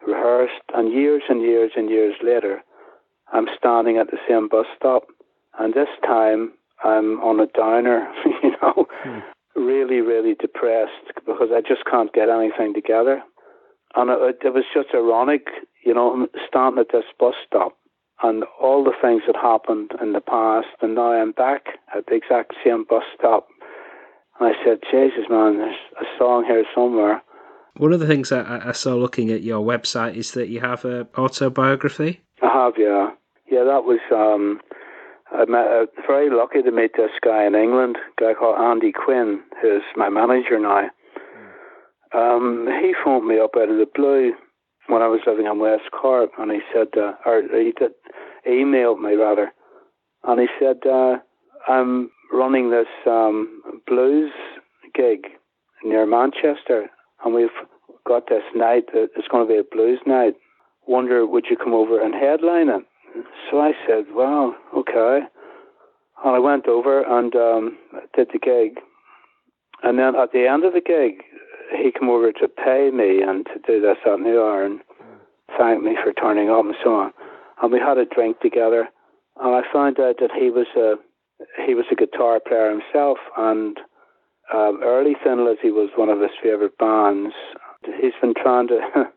[0.07, 0.63] rehearsed.
[0.75, 2.63] And years and years and years later,
[3.33, 5.05] I'm standing at the same bus stop,
[5.59, 6.53] and this time
[6.83, 8.09] I'm on a downer,
[8.43, 9.21] you know, hmm.
[9.55, 13.23] really, really depressed because I just can't get anything together.
[13.95, 15.47] And it, it was just ironic,
[15.85, 17.77] you know, standing at this bus stop
[18.23, 21.67] and all the things that happened in the past, and now I'm back
[21.97, 23.49] at the exact same bus stop.
[24.39, 27.23] And I said, Jesus, man, there's a song here somewhere.
[27.77, 30.85] One of the things I I saw looking at your website is that you have
[30.85, 32.21] a autobiography.
[32.43, 33.11] I have, yeah.
[33.51, 34.61] Yeah, that was, um,
[35.33, 38.93] I met, uh, very lucky to meet this guy in England, a guy called Andy
[38.93, 40.89] Quinn, who's my manager now.
[42.13, 44.35] Um, he phoned me up out of the blue
[44.87, 47.93] when I was living in West Cork, and he said, uh, or he did,
[48.49, 49.53] emailed me rather,
[50.25, 51.17] and he said, uh,
[51.69, 54.33] I'm running this um, blues
[54.95, 55.27] gig
[55.85, 56.91] near Manchester,
[57.25, 57.49] and we've
[58.07, 60.35] got this night, it's going to be a blues night.
[60.87, 62.85] Wonder, would you come over and headline it?
[63.51, 65.21] So I said, well, okay.
[66.25, 67.79] And I went over and um,
[68.15, 68.81] did the gig.
[69.83, 71.23] And then at the end of the gig,
[71.77, 74.81] he came over to pay me and to do this, the other, and
[75.59, 77.13] thank me for turning up and so on.
[77.63, 78.89] And we had a drink together,
[79.41, 80.95] and I found out that he was a
[81.67, 83.77] he was a guitar player himself, and
[84.53, 87.35] um, early Thin Lizzy was one of his favorite bands.
[88.01, 88.79] He's been trying to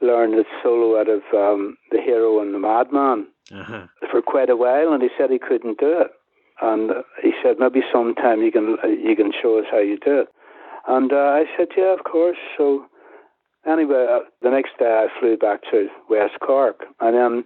[0.00, 3.86] learn the solo out of um, the Hero and the Madman Uh-huh.
[4.10, 6.10] for quite a while, and he said he couldn't do it.
[6.62, 6.90] And
[7.22, 8.76] he said maybe sometime you can
[9.08, 10.28] you can show us how you do it.
[10.88, 12.38] And uh, I said, yeah, of course.
[12.56, 12.84] So
[13.66, 17.44] anyway, uh, the next day I flew back to West Cork, and then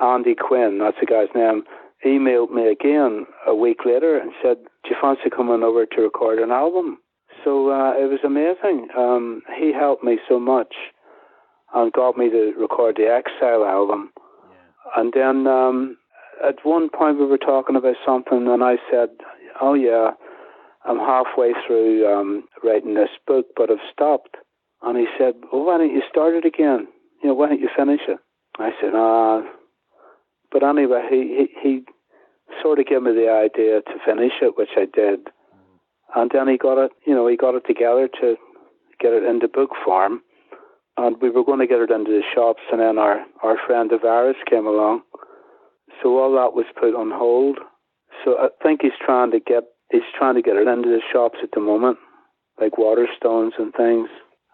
[0.00, 1.64] Andy Quinn, that's the guy's name,
[2.04, 6.38] emailed me again a week later and said, do you fancy coming over to record
[6.38, 6.98] an album?
[7.44, 8.88] So uh, it was amazing.
[8.96, 10.74] Um, he helped me so much.
[11.74, 14.10] and got me to record the Exile album.
[14.96, 15.96] And then um,
[16.46, 19.10] at one point we were talking about something, and I said,
[19.60, 20.10] "Oh yeah,
[20.84, 24.36] I'm halfway through um, writing this book, but I've stopped."
[24.82, 26.86] And he said, "Well, why don't you start it again?
[27.22, 28.18] You know, why don't you finish it?"
[28.58, 29.42] I said, "Ah."
[30.56, 31.82] But anyway, he, he he
[32.62, 35.28] sort of gave me the idea to finish it, which I did.
[36.14, 38.36] And then he got it, you know, he got it together to
[38.98, 40.22] get it into book form.
[40.96, 43.90] And we were going to get it into the shops, and then our, our friend
[43.90, 45.02] Avaris came along.
[46.02, 47.58] So all that was put on hold.
[48.24, 51.36] So I think he's trying to get he's trying to get it into the shops
[51.42, 51.98] at the moment,
[52.58, 54.08] like Waterstones and things.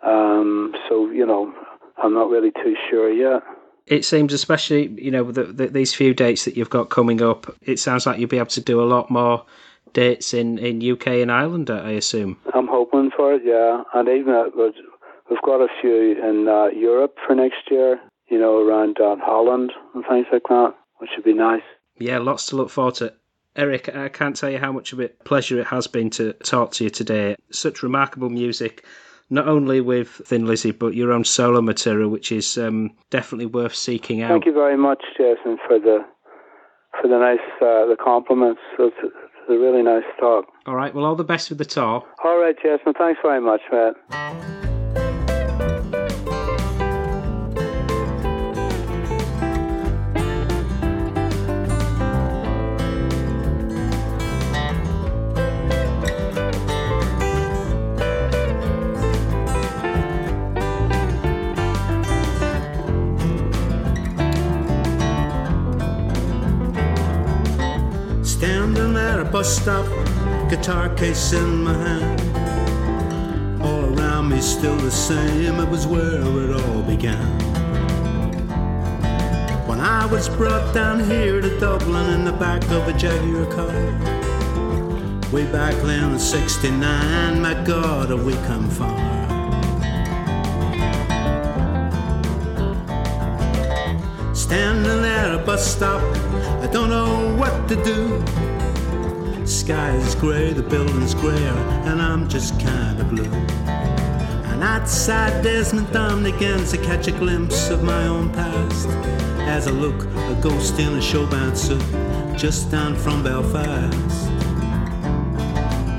[0.04, 1.54] Um, so you know,
[2.02, 3.42] I'm not really too sure yet.
[3.86, 7.54] It seems, especially you know, the, the, these few dates that you've got coming up,
[7.62, 9.44] it sounds like you'll be able to do a lot more
[9.92, 11.68] dates in, in UK and Ireland.
[11.70, 12.38] I assume.
[12.54, 13.82] I'm hoping for it, yeah.
[13.94, 14.78] And even uh, we've-
[15.30, 18.00] we've got a few in uh, Europe for next year.
[18.28, 21.62] You know, around uh, Holland and things like that, which would be nice.
[21.98, 23.12] Yeah, lots to look forward to.
[23.56, 26.72] Eric, I can't tell you how much of a pleasure it has been to talk
[26.72, 27.36] to you today.
[27.50, 28.86] Such remarkable music,
[29.32, 33.74] not only with Thin Lizzy, but your own solo material, which is um, definitely worth
[33.74, 34.28] seeking out.
[34.28, 36.04] Thank you very much, Jason, for the
[37.00, 38.60] for the nice uh, the compliments.
[38.78, 39.14] It's, it's
[39.48, 40.44] a really nice talk.
[40.66, 42.04] All right, well, all the best with the tour.
[42.22, 42.92] All right, Jason.
[42.92, 44.71] Thanks very much, mate.
[69.22, 69.86] A bus stop,
[70.50, 73.62] guitar case in my hand.
[73.62, 77.24] All around me still the same, it was where it all began.
[79.68, 83.72] When I was brought down here to Dublin in the back of a Jaguar car.
[85.30, 88.98] Way back then in 69, my God, have we come far.
[94.34, 96.02] Standing at a bus stop,
[96.60, 98.24] I don't know what to do.
[99.52, 103.30] The sky is grey, the building's grayer, and I'm just kinda blue.
[104.50, 108.88] And outside there's Madame again to catch a glimpse of my own past.
[109.40, 111.84] As I look, a ghost in a showband suit,
[112.34, 114.30] just down from Belfast.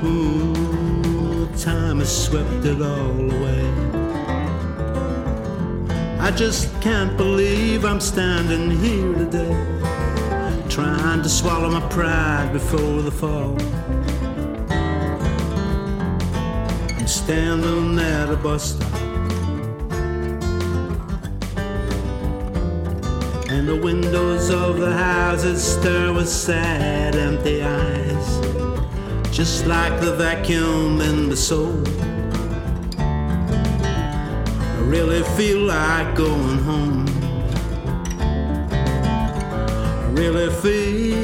[0.02, 3.64] Ooh, time has swept it all away.
[6.18, 9.56] I just can't believe I'm standing here today,
[10.74, 13.56] trying to swallow my pride before the fall.
[16.98, 18.92] I'm standing at a bus stop,
[23.48, 28.40] and the windows of the houses stir with sad, empty eyes,
[29.30, 31.80] just like the vacuum in the soul.
[32.98, 37.13] I really feel like going home.
[40.16, 41.23] Really feel